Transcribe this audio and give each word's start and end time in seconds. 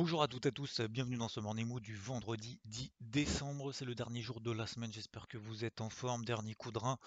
Bonjour 0.00 0.22
à 0.22 0.28
toutes 0.28 0.46
et 0.46 0.50
à 0.50 0.52
tous, 0.52 0.80
bienvenue 0.82 1.16
dans 1.16 1.26
ce 1.26 1.40
Morning 1.40 1.66
Mood 1.66 1.82
du 1.82 1.96
vendredi 1.96 2.60
10 2.66 2.92
décembre. 3.00 3.72
C'est 3.72 3.84
le 3.84 3.96
dernier 3.96 4.22
jour 4.22 4.40
de 4.40 4.52
la 4.52 4.64
semaine, 4.64 4.92
j'espère 4.92 5.26
que 5.26 5.36
vous 5.38 5.64
êtes 5.64 5.80
en 5.80 5.90
forme. 5.90 6.24
Dernier 6.24 6.54
coup 6.54 6.70
de 6.70 6.78
rein. 6.78 6.98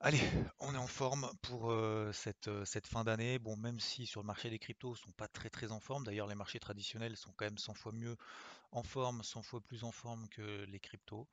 Allez, 0.00 0.22
on 0.58 0.74
est 0.74 0.78
en 0.78 0.86
forme 0.86 1.30
pour 1.42 1.70
euh, 1.70 2.12
cette, 2.14 2.48
euh, 2.48 2.64
cette 2.64 2.86
fin 2.86 3.04
d'année. 3.04 3.38
Bon, 3.38 3.58
même 3.58 3.78
si 3.78 4.06
sur 4.06 4.22
le 4.22 4.26
marché 4.26 4.48
des 4.48 4.58
cryptos, 4.58 4.94
sont 4.94 5.12
pas 5.12 5.28
très 5.28 5.50
très 5.50 5.70
en 5.70 5.80
forme. 5.80 6.04
D'ailleurs, 6.04 6.26
les 6.26 6.34
marchés 6.34 6.58
traditionnels 6.58 7.14
sont 7.18 7.30
quand 7.36 7.44
même 7.44 7.58
100 7.58 7.74
fois 7.74 7.92
mieux 7.92 8.16
en 8.74 8.82
forme, 8.82 9.22
100 9.22 9.42
fois 9.42 9.60
plus 9.60 9.84
en 9.84 9.92
forme 9.92 10.28
que 10.28 10.64
les 10.64 10.80
cryptos. 10.80 11.26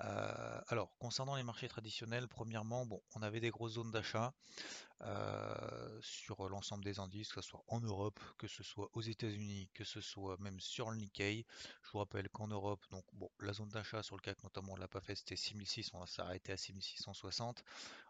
Euh, 0.00 0.60
alors, 0.68 0.96
concernant 0.98 1.36
les 1.36 1.42
marchés 1.42 1.68
traditionnels, 1.68 2.26
premièrement, 2.26 2.86
bon, 2.86 3.00
on 3.14 3.22
avait 3.22 3.40
des 3.40 3.50
grosses 3.50 3.74
zones 3.74 3.90
d'achat 3.90 4.32
euh, 5.02 5.98
sur 6.00 6.48
l'ensemble 6.48 6.84
des 6.84 6.98
indices, 6.98 7.32
que 7.32 7.40
ce 7.40 7.50
soit 7.50 7.64
en 7.68 7.80
Europe, 7.80 8.18
que 8.38 8.48
ce 8.48 8.62
soit 8.62 8.88
aux 8.94 9.02
États-Unis, 9.02 9.70
que 9.74 9.84
ce 9.84 10.00
soit 10.00 10.36
même 10.38 10.58
sur 10.60 10.90
le 10.90 10.96
Nikkei. 10.96 11.44
Je 11.82 11.90
vous 11.92 11.98
rappelle 11.98 12.28
qu'en 12.30 12.48
Europe, 12.48 12.84
donc 12.90 13.04
bon, 13.12 13.30
la 13.40 13.52
zone 13.52 13.68
d'achat 13.68 14.02
sur 14.02 14.16
le 14.16 14.22
CAC 14.22 14.42
notamment, 14.42 14.72
on 14.72 14.76
l'a 14.76 14.88
pas 14.88 15.00
fait, 15.00 15.14
c'était 15.14 15.36
6600, 15.36 15.98
on 16.00 16.06
s'est 16.06 16.22
arrêté 16.22 16.52
à 16.52 16.56
6660, 16.56 17.62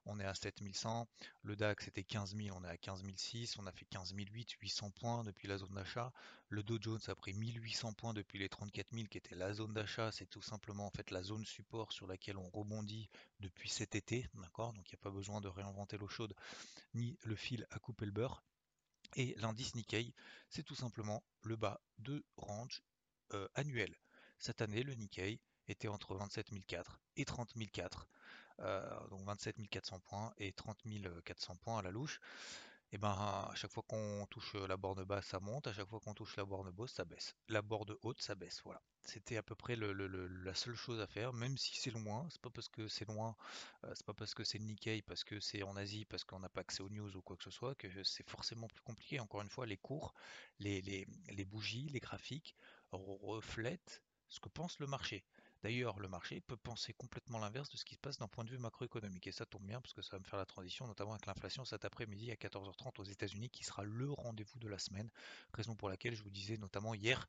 on 0.04 0.18
est 0.20 0.24
à 0.24 0.34
7100. 0.34 1.08
Le 1.42 1.56
DAX 1.56 1.84
c'était 1.84 2.02
15000, 2.02 2.52
on 2.52 2.64
est 2.64 2.68
à 2.68 2.76
15006, 2.76 3.58
on 3.58 3.66
a 3.66 3.72
fait 3.72 3.86
15008, 3.86 4.50
800 4.60 4.90
points 4.90 5.24
depuis 5.24 5.48
la 5.48 5.58
zone 5.58 5.74
d'achat. 5.74 6.12
Le 6.48 6.62
Dow 6.62 6.78
Jones 6.80 7.00
a 7.06 7.14
pris 7.14 7.32
1800 7.32 7.92
points 7.94 8.14
depuis 8.14 8.38
les 8.38 8.48
34000 8.48 9.08
qui 9.08 9.18
était 9.18 9.34
la 9.34 9.52
zone 9.52 9.74
d'achat, 9.74 10.12
c'est 10.12 10.26
tout 10.26 10.42
simplement 10.42 10.86
en 10.86 10.90
fait 10.90 11.10
la 11.10 11.22
zone 11.22 11.44
support 11.44 11.92
sur 11.92 12.06
laquelle 12.06 12.36
on 12.36 12.50
rebondit 12.50 13.08
depuis 13.40 13.68
cet 13.68 13.94
été, 13.94 14.28
d'accord? 14.34 14.72
Donc 14.72 14.90
il 14.90 14.94
n'y 14.94 15.00
a 15.00 15.04
pas 15.04 15.10
besoin 15.10 15.40
de 15.40 15.48
réinventer 15.48 15.98
l'eau 15.98 16.08
chaude 16.08 16.34
ni 16.94 17.18
le 17.22 17.36
fil 17.36 17.66
à 17.70 17.78
couper 17.78 18.06
le 18.06 18.12
beurre. 18.12 18.44
Et 19.16 19.34
l'indice 19.38 19.74
Nikkei, 19.74 20.14
c'est 20.48 20.62
tout 20.62 20.74
simplement 20.74 21.22
le 21.42 21.56
bas 21.56 21.82
de 21.98 22.24
range 22.36 22.82
euh, 23.34 23.46
annuel. 23.54 23.94
Cette 24.38 24.62
année, 24.62 24.82
le 24.82 24.94
Nikkei 24.94 25.40
était 25.68 25.88
entre 25.88 26.14
27 26.14 26.50
004 26.66 27.00
et 27.16 27.24
30 27.24 27.52
004. 27.72 28.08
Euh, 28.60 29.08
donc 29.08 29.24
27 29.24 29.56
400 29.68 30.00
points 30.00 30.32
et 30.38 30.52
30 30.52 30.78
400 31.24 31.56
points 31.56 31.78
à 31.78 31.82
la 31.82 31.90
louche 31.90 32.20
et 32.94 32.98
ben 32.98 33.08
à 33.08 33.50
chaque 33.54 33.72
fois 33.72 33.82
qu'on 33.88 34.26
touche 34.30 34.54
la 34.54 34.76
borne 34.76 35.02
basse, 35.04 35.24
ça 35.24 35.40
monte, 35.40 35.66
à 35.66 35.72
chaque 35.72 35.88
fois 35.88 35.98
qu'on 35.98 36.12
touche 36.12 36.36
la 36.36 36.44
borne 36.44 36.70
basse, 36.70 36.92
ça 36.92 37.06
baisse. 37.06 37.34
La 37.48 37.62
borne 37.62 37.96
haute, 38.02 38.20
ça 38.20 38.34
baisse. 38.34 38.60
Voilà. 38.64 38.82
C'était 39.00 39.38
à 39.38 39.42
peu 39.42 39.54
près 39.54 39.76
la 39.76 40.54
seule 40.54 40.74
chose 40.74 41.00
à 41.00 41.06
faire, 41.06 41.32
même 41.32 41.56
si 41.56 41.74
c'est 41.74 41.90
loin. 41.90 42.28
C'est 42.30 42.42
pas 42.42 42.50
parce 42.50 42.68
que 42.68 42.88
c'est 42.88 43.06
loin, 43.08 43.34
euh, 43.84 43.92
c'est 43.94 44.04
pas 44.04 44.12
parce 44.12 44.34
que 44.34 44.44
c'est 44.44 44.58
le 44.58 44.64
Nikkei, 44.64 45.00
parce 45.00 45.24
que 45.24 45.40
c'est 45.40 45.62
en 45.62 45.74
Asie, 45.76 46.04
parce 46.04 46.22
qu'on 46.24 46.40
n'a 46.40 46.50
pas 46.50 46.60
accès 46.60 46.82
aux 46.82 46.90
news 46.90 47.16
ou 47.16 47.22
quoi 47.22 47.36
que 47.38 47.44
ce 47.44 47.50
soit, 47.50 47.74
que 47.76 47.88
c'est 48.04 48.28
forcément 48.28 48.68
plus 48.68 48.82
compliqué. 48.82 49.20
Encore 49.20 49.40
une 49.40 49.48
fois, 49.48 49.64
les 49.64 49.78
cours, 49.78 50.12
les 50.58 51.06
bougies, 51.46 51.88
les 51.88 52.00
graphiques 52.00 52.54
reflètent 52.90 54.02
ce 54.28 54.38
que 54.38 54.50
pense 54.50 54.78
le 54.80 54.86
marché. 54.86 55.24
D'ailleurs, 55.62 55.98
le 56.00 56.08
marché 56.08 56.40
peut 56.40 56.56
penser 56.56 56.92
complètement 56.92 57.38
l'inverse 57.38 57.70
de 57.70 57.76
ce 57.76 57.84
qui 57.84 57.94
se 57.94 58.00
passe 58.00 58.18
d'un 58.18 58.28
point 58.28 58.44
de 58.44 58.50
vue 58.50 58.58
macroéconomique. 58.58 59.26
Et 59.26 59.32
ça 59.32 59.46
tombe 59.46 59.62
bien 59.62 59.80
parce 59.80 59.94
que 59.94 60.02
ça 60.02 60.12
va 60.12 60.18
me 60.18 60.24
faire 60.24 60.38
la 60.38 60.46
transition, 60.46 60.86
notamment 60.86 61.12
avec 61.12 61.26
l'inflation 61.26 61.64
cet 61.64 61.84
après-midi 61.84 62.30
à 62.30 62.34
14h30 62.34 63.00
aux 63.00 63.04
États-Unis, 63.04 63.50
qui 63.50 63.64
sera 63.64 63.84
le 63.84 64.10
rendez-vous 64.10 64.58
de 64.58 64.68
la 64.68 64.78
semaine. 64.78 65.10
Raison 65.54 65.74
pour 65.76 65.88
laquelle 65.88 66.14
je 66.14 66.22
vous 66.22 66.30
disais 66.30 66.56
notamment 66.56 66.94
hier, 66.94 67.28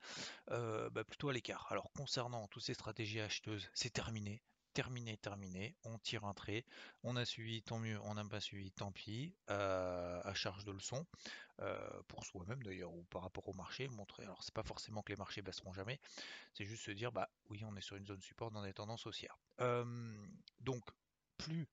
euh, 0.51 0.89
bah, 0.89 1.03
plutôt 1.03 1.29
à 1.29 1.33
l'écart. 1.33 1.67
Alors 1.69 1.91
concernant 1.93 2.47
toutes 2.47 2.63
ces 2.63 2.73
stratégies 2.73 3.19
acheteuses, 3.19 3.69
c'est 3.73 3.93
terminé 3.93 4.41
terminé, 4.73 5.17
terminé, 5.17 5.75
on 5.85 5.97
tire 5.99 6.25
un 6.25 6.33
trait, 6.33 6.65
on 7.03 7.15
a 7.15 7.25
suivi, 7.25 7.61
tant 7.61 7.79
mieux, 7.79 7.99
on 8.03 8.15
n'a 8.15 8.25
pas 8.25 8.39
suivi, 8.39 8.71
tant 8.71 8.91
pis, 8.91 9.33
euh, 9.49 10.21
à 10.23 10.33
charge 10.33 10.65
de 10.65 10.71
leçon, 10.71 11.05
euh, 11.61 12.01
pour 12.07 12.25
soi-même 12.25 12.61
d'ailleurs, 12.63 12.93
ou 12.93 13.03
par 13.03 13.21
rapport 13.21 13.47
au 13.47 13.53
marché, 13.53 13.87
montrer, 13.87 14.23
alors 14.23 14.43
c'est 14.43 14.53
pas 14.53 14.63
forcément 14.63 15.01
que 15.01 15.11
les 15.11 15.17
marchés 15.17 15.41
baisseront 15.41 15.73
jamais, 15.73 15.99
c'est 16.53 16.65
juste 16.65 16.83
se 16.83 16.91
dire, 16.91 17.11
bah 17.11 17.29
oui, 17.49 17.63
on 17.65 17.75
est 17.75 17.81
sur 17.81 17.95
une 17.95 18.05
zone 18.05 18.21
support 18.21 18.51
dans 18.51 18.63
des 18.63 18.73
tendances 18.73 19.05
haussières. 19.05 19.37
Donc, 20.59 20.83
plus 21.37 21.67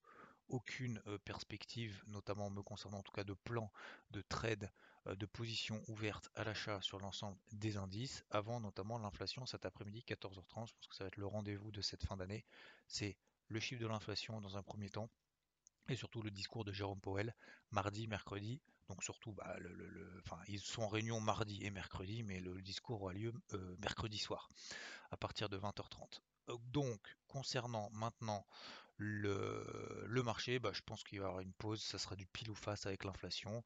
aucune 0.51 1.01
perspective, 1.25 2.03
notamment 2.07 2.49
me 2.49 2.61
concernant 2.61 2.99
en 2.99 3.03
tout 3.03 3.11
cas 3.11 3.23
de 3.23 3.33
plan 3.33 3.71
de 4.11 4.21
trade 4.21 4.69
de 5.07 5.25
position 5.25 5.81
ouverte 5.87 6.29
à 6.35 6.43
l'achat 6.43 6.79
sur 6.81 6.99
l'ensemble 6.99 7.37
des 7.51 7.77
indices, 7.77 8.23
avant 8.29 8.59
notamment 8.59 8.99
l'inflation 8.99 9.45
cet 9.45 9.65
après-midi 9.65 10.03
14h30. 10.07 10.67
Je 10.67 10.73
pense 10.73 10.87
que 10.87 10.95
ça 10.95 11.03
va 11.03 11.07
être 11.07 11.17
le 11.17 11.25
rendez-vous 11.25 11.71
de 11.71 11.81
cette 11.81 12.05
fin 12.05 12.17
d'année. 12.17 12.45
C'est 12.87 13.17
le 13.47 13.59
chiffre 13.59 13.81
de 13.81 13.87
l'inflation 13.87 14.41
dans 14.41 14.57
un 14.57 14.63
premier 14.63 14.89
temps 14.89 15.09
et 15.89 15.95
surtout 15.95 16.21
le 16.21 16.29
discours 16.29 16.63
de 16.63 16.71
Jérôme 16.71 17.01
Powell 17.01 17.35
mardi, 17.71 18.07
mercredi. 18.07 18.61
Donc 18.89 19.03
surtout, 19.03 19.31
bah, 19.31 19.55
enfin, 20.25 20.39
ils 20.47 20.59
sont 20.59 20.83
en 20.83 20.87
réunion 20.87 21.19
mardi 21.19 21.63
et 21.63 21.71
mercredi, 21.71 22.23
mais 22.23 22.39
le 22.39 22.61
discours 22.61 23.01
aura 23.01 23.13
lieu 23.13 23.33
mercredi 23.79 24.17
soir 24.17 24.49
à 25.11 25.17
partir 25.17 25.49
de 25.49 25.57
20h30. 25.57 26.21
Euh, 26.49 26.57
donc 26.71 26.99
concernant 27.27 27.89
maintenant 27.91 28.45
le, 28.97 30.21
marché, 30.23 30.59
bah, 30.59 30.71
je 30.73 30.81
pense 30.81 31.03
qu'il 31.03 31.19
va 31.19 31.25
y 31.25 31.27
avoir 31.27 31.41
une 31.41 31.53
pause, 31.53 31.81
ça 31.81 31.97
sera 31.97 32.15
du 32.15 32.27
pile 32.27 32.51
ou 32.51 32.55
face 32.55 32.85
avec 32.85 33.03
l'inflation. 33.03 33.63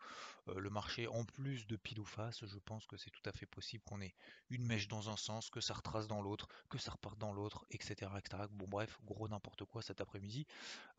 Euh, 0.47 0.59
le 0.59 0.69
marché, 0.69 1.07
en 1.07 1.25
plus 1.25 1.67
de 1.67 1.75
pile 1.75 1.99
ou 1.99 2.05
face, 2.05 2.45
je 2.45 2.59
pense 2.59 2.85
que 2.85 2.97
c'est 2.97 3.09
tout 3.09 3.21
à 3.25 3.31
fait 3.31 3.45
possible 3.45 3.83
qu'on 3.83 4.01
ait 4.01 4.13
une 4.49 4.65
mèche 4.65 4.87
dans 4.87 5.09
un 5.09 5.17
sens, 5.17 5.49
que 5.49 5.59
ça 5.59 5.73
retrace 5.73 6.07
dans 6.07 6.21
l'autre, 6.21 6.47
que 6.69 6.77
ça 6.77 6.91
reparte 6.91 7.17
dans 7.17 7.33
l'autre, 7.33 7.65
etc., 7.71 8.11
etc. 8.17 8.43
Bon 8.51 8.67
bref, 8.67 8.99
gros 9.05 9.27
n'importe 9.27 9.65
quoi 9.65 9.81
cet 9.81 10.01
après-midi. 10.01 10.45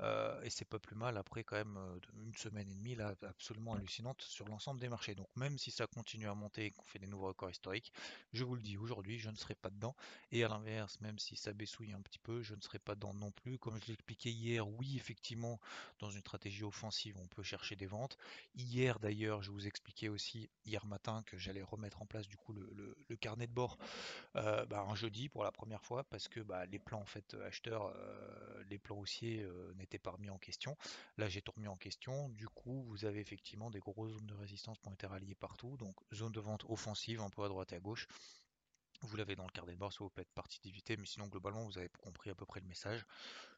Euh, 0.01 0.43
et 0.43 0.51
c'est 0.51 0.65
pas 0.65 0.79
plus 0.79 0.97
mal 0.97 1.17
après 1.17 1.45
quand 1.45 1.57
même 1.57 1.77
euh, 1.77 1.99
une 2.23 2.35
semaine 2.35 2.69
et 2.69 2.75
demie 2.75 2.95
là, 2.95 3.15
absolument 3.23 3.75
hallucinante 3.75 4.21
sur 4.23 4.47
l'ensemble 4.49 4.81
des 4.81 4.89
marchés. 4.89 5.15
Donc 5.15 5.29
même 5.37 5.59
si 5.59 5.71
ça 5.71 5.87
continue 5.87 6.29
à 6.29 6.35
monter 6.35 6.67
et 6.67 6.71
qu'on 6.71 6.85
fait 6.85 6.99
des 6.99 7.07
nouveaux 7.07 7.29
records 7.29 7.51
historiques, 7.51 7.93
je 8.33 8.45
vous 8.45 8.55
le 8.55 8.63
dis 8.63 8.77
aujourd'hui, 8.77 9.19
je 9.19 9.31
ne 9.31 9.37
serai 9.37 9.55
pas 9.55 9.71
dedans. 9.71 9.95
Et 10.33 10.45
à 10.45 10.49
l'inverse, 10.49 11.01
même 11.01 11.19
si 11.19 11.37
ça 11.37 11.53
baissouille 11.53 11.93
un 11.93 12.03
petit 12.03 12.19
peu, 12.19 12.43
je 12.43 12.55
ne 12.55 12.61
serai 12.61 12.79
pas 12.79 12.95
dedans 12.95 13.15
non 13.15 13.31
plus. 13.31 13.59
Comme 13.59 13.79
je 13.81 13.87
l'expliquais 13.87 14.26
hier, 14.31 14.69
oui, 14.69 14.97
effectivement, 14.97 15.61
dans 15.99 16.11
une 16.11 16.21
stratégie 16.21 16.65
offensive, 16.65 17.17
on 17.19 17.27
peut 17.27 17.43
chercher 17.43 17.77
des 17.77 17.87
ventes. 17.87 18.19
Hier, 18.55 18.99
d'ailleurs, 18.99 19.43
je 19.43 19.51
vous 19.51 19.67
expliquais 19.67 20.09
aussi, 20.09 20.49
hier 20.65 20.85
matin, 20.87 21.23
que 21.27 21.39
j'allais 21.39 21.63
remettre 21.63 22.03
en 22.03 22.07
place 22.07 22.29
du 22.29 22.37
coup 22.37 22.53
le, 22.53 23.17
carnet 23.17 23.47
de 23.47 23.53
bord 23.53 23.79
euh, 24.37 24.67
bah, 24.67 24.85
un 24.89 24.95
jeudi 24.95 25.29
pour 25.29 25.43
la 25.43 25.53
première 25.53 25.83
fois, 25.83 26.05
parce 26.05 26.29
que 26.29 26.41
bah, 26.41 26.67
les 26.67 26.79
plans 26.79 27.01
en 27.01 27.07
fait 27.07 27.35
acheteurs, 27.47 27.93
euh, 27.97 28.65
les 28.69 28.79
plans 28.79 28.99
haussiers 28.99 29.43
euh, 29.43 29.73
n'étaient 29.75 29.99
pas 29.99 30.11
remis 30.11 30.31
en 30.31 30.39
question. 30.39 30.77
Là, 31.17 31.29
j'ai 31.29 31.43
tout 31.43 31.53
remis 31.53 31.69
en 31.69 31.77
question. 31.77 32.29
Du 32.31 32.49
coup, 32.49 32.85
vous 32.85 33.05
avez 33.05 33.21
effectivement 33.21 33.71
des 33.71 33.81
grosses 33.81 34.13
zones 34.13 34.27
de 34.27 34.35
résistance 34.35 34.79
qui 34.79 34.89
ont 34.89 34.95
été 34.95 35.07
ralliées 35.07 35.35
partout. 35.35 35.77
Donc, 35.77 35.97
zone 36.13 36.33
de 36.33 36.41
vente 36.41 36.65
offensive, 36.69 37.21
un 37.21 37.31
peu 37.31 37.43
à 37.43 37.49
droite 37.49 37.73
et 37.73 37.77
à 37.77 37.81
gauche. 37.81 38.07
Vous 39.03 39.17
l'avez 39.17 39.37
dans 39.37 39.45
le 39.45 39.51
carnet 39.51 39.73
de 39.73 39.79
bord, 39.79 39.93
ça 39.93 39.99
vous 40.01 40.11
peut 40.11 40.23
être 40.23 40.33
partie 40.33 40.61
d'éviter, 40.61 40.97
mais 40.97 41.07
sinon 41.07 41.27
globalement 41.27 41.65
vous 41.65 41.79
avez 41.79 41.89
compris 42.01 42.31
à 42.31 42.35
peu 42.35 42.47
près 42.47 42.61
le 42.61 42.67
message. 42.67 43.05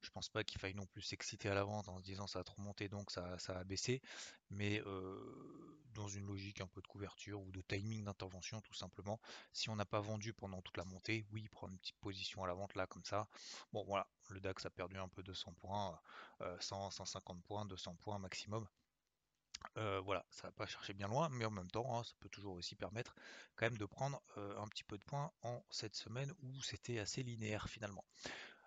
Je 0.03 0.11
pense 0.11 0.29
pas 0.29 0.45
qu'il 0.45 0.61
faille 0.61 0.75
non 0.75 0.87
plus 0.87 1.03
s'exciter 1.03 1.49
à 1.49 1.55
la 1.55 1.65
vente 1.65 1.89
en 1.89 1.99
se 1.99 2.03
disant 2.03 2.27
ça 2.27 2.41
a 2.41 2.45
trop 2.45 2.61
monté 2.63 2.89
donc 2.89 3.11
ça, 3.11 3.39
ça 3.39 3.59
a 3.59 3.65
baissé, 3.65 4.03
mais 4.51 4.83
euh, 4.87 5.79
dans 5.95 6.09
une 6.09 6.27
logique 6.27 6.61
un 6.61 6.67
peu 6.67 6.81
de 6.81 6.87
couverture 6.87 7.41
ou 7.41 7.51
de 7.51 7.61
timing 7.63 8.05
d'intervention 8.05 8.61
tout 8.61 8.75
simplement. 8.75 9.21
Si 9.53 9.71
on 9.71 9.77
n'a 9.77 9.85
pas 9.85 10.01
vendu 10.01 10.33
pendant 10.33 10.61
toute 10.63 10.77
la 10.77 10.85
montée, 10.85 11.27
oui, 11.33 11.49
prendre 11.49 11.73
une 11.73 11.79
petite 11.79 11.99
position 11.99 12.45
à 12.45 12.47
la 12.47 12.55
vente 12.55 12.75
là 12.75 12.87
comme 12.87 13.05
ça. 13.05 13.29
Bon 13.73 13.85
voilà, 13.85 14.07
le 14.31 14.41
DAX 14.41 14.67
a 14.67 14.71
perdu 14.71 14.99
un 14.99 15.09
peu 15.09 15.23
200 15.23 15.55
points, 15.55 15.99
100, 16.61 16.87
euh, 16.87 16.91
150 16.91 17.43
points, 17.43 17.65
200 17.67 17.95
points 17.97 18.19
maximum. 18.19 18.67
Euh, 19.77 20.01
voilà, 20.01 20.25
ça 20.31 20.49
va 20.49 20.53
pas 20.53 20.67
chercher 20.67 20.95
bien 20.95 21.09
loin, 21.09 21.29
mais 21.29 21.45
en 21.45 21.51
même 21.51 21.71
temps, 21.71 21.99
hein, 21.99 22.05
ça 22.05 22.13
peut 22.21 22.29
toujours 22.29 22.55
aussi 22.55 22.75
permettre 22.75 23.15
quand 23.57 23.67
même 23.67 23.79
de 23.79 23.87
prendre 23.87 24.23
euh, 24.37 24.59
un 24.61 24.69
petit 24.69 24.85
peu 24.85 24.99
de 24.99 25.05
points 25.05 25.33
en 25.43 25.63
cette 25.71 25.95
semaine 25.95 26.33
où 26.43 26.63
c'était 26.63 26.99
assez 26.99 27.23
linéaire 27.23 27.69
finalement. 27.69 28.05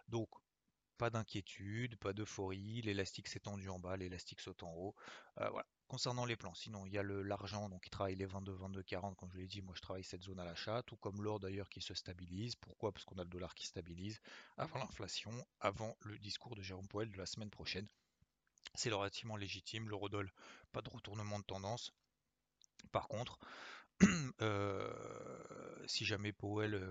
Donc, 0.07 0.29
pas 0.97 1.09
d'inquiétude, 1.09 1.97
pas 1.97 2.13
d'euphorie, 2.13 2.81
l'élastique 2.83 3.27
s'est 3.27 3.39
tendu 3.39 3.69
en 3.69 3.79
bas, 3.79 3.97
l'élastique 3.97 4.39
saute 4.39 4.63
en 4.63 4.71
haut. 4.73 4.95
Euh, 5.39 5.49
voilà. 5.49 5.65
Concernant 5.87 6.25
les 6.25 6.37
plans, 6.37 6.53
sinon 6.53 6.85
il 6.85 6.93
y 6.93 6.97
a 6.97 7.03
l'argent, 7.03 7.67
donc 7.67 7.85
il 7.85 7.89
travaille 7.89 8.15
les 8.15 8.25
22, 8.25 8.53
22, 8.53 8.83
40, 8.83 9.17
comme 9.17 9.29
je 9.33 9.39
l'ai 9.39 9.47
dit, 9.47 9.61
moi 9.61 9.73
je 9.75 9.81
travaille 9.81 10.05
cette 10.05 10.23
zone 10.23 10.39
à 10.39 10.45
l'achat, 10.45 10.83
tout 10.83 10.95
comme 10.95 11.21
l'or 11.21 11.39
d'ailleurs 11.39 11.67
qui 11.67 11.81
se 11.81 11.93
stabilise. 11.93 12.55
Pourquoi? 12.55 12.93
Parce 12.93 13.03
qu'on 13.03 13.17
a 13.17 13.23
le 13.23 13.29
dollar 13.29 13.55
qui 13.55 13.65
stabilise 13.65 14.21
avant 14.55 14.79
l'inflation, 14.79 15.31
avant 15.59 15.97
le 16.01 16.17
discours 16.19 16.55
de 16.55 16.61
Jérôme 16.61 16.87
Powell 16.87 17.11
de 17.11 17.17
la 17.17 17.25
semaine 17.25 17.49
prochaine. 17.49 17.87
C'est 18.75 18.91
relativement 18.91 19.37
légitime. 19.37 19.89
L'eurodoll, 19.89 20.31
pas 20.71 20.81
de 20.81 20.89
retournement 20.89 21.39
de 21.39 21.45
tendance. 21.45 21.93
Par 22.91 23.07
contre, 23.07 23.39
si 25.85 26.05
jamais 26.05 26.31
Powell, 26.31 26.81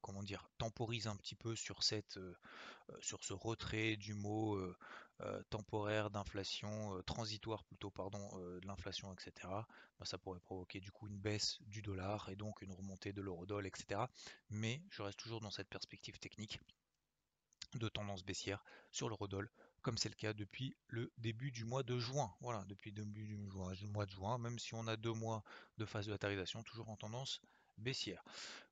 comment 0.00 0.22
dire, 0.22 0.48
temporise 0.58 1.06
un 1.06 1.16
petit 1.16 1.34
peu 1.34 1.54
sur 1.56 1.82
sur 3.00 3.24
ce 3.24 3.32
retrait 3.32 3.96
du 3.96 4.14
mot 4.14 4.58
temporaire 5.50 6.10
d'inflation, 6.10 7.02
transitoire 7.02 7.64
plutôt, 7.64 7.90
pardon, 7.90 8.38
de 8.38 8.66
l'inflation, 8.66 9.12
etc. 9.12 9.32
Bah, 9.98 10.06
ça 10.06 10.18
pourrait 10.18 10.40
provoquer 10.40 10.80
du 10.80 10.90
coup 10.90 11.06
une 11.06 11.18
baisse 11.18 11.58
du 11.62 11.82
dollar 11.82 12.28
et 12.28 12.36
donc 12.36 12.62
une 12.62 12.72
remontée 12.72 13.12
de 13.12 13.20
l'eurodoll, 13.20 13.66
etc. 13.66 14.00
Mais 14.50 14.82
je 14.90 15.02
reste 15.02 15.18
toujours 15.18 15.40
dans 15.40 15.50
cette 15.50 15.68
perspective 15.68 16.18
technique 16.18 16.60
de 17.74 17.88
tendance 17.88 18.24
baissière 18.24 18.64
sur 18.90 19.08
l'eurodoll 19.08 19.50
comme 19.84 19.98
c'est 19.98 20.08
le 20.08 20.14
cas 20.16 20.32
depuis 20.32 20.74
le 20.88 21.12
début 21.18 21.52
du 21.52 21.64
mois 21.64 21.82
de 21.82 21.98
juin. 21.98 22.34
Voilà, 22.40 22.64
depuis 22.68 22.90
le 22.90 23.04
début 23.04 23.26
du 23.26 23.36
mois 23.36 24.06
de 24.06 24.10
juin, 24.10 24.38
même 24.38 24.58
si 24.58 24.74
on 24.74 24.88
a 24.88 24.96
deux 24.96 25.12
mois 25.12 25.44
de 25.76 25.84
phase 25.84 26.06
de 26.06 26.10
latérisation, 26.10 26.62
toujours 26.62 26.88
en 26.88 26.96
tendance 26.96 27.42
baissière. 27.76 28.24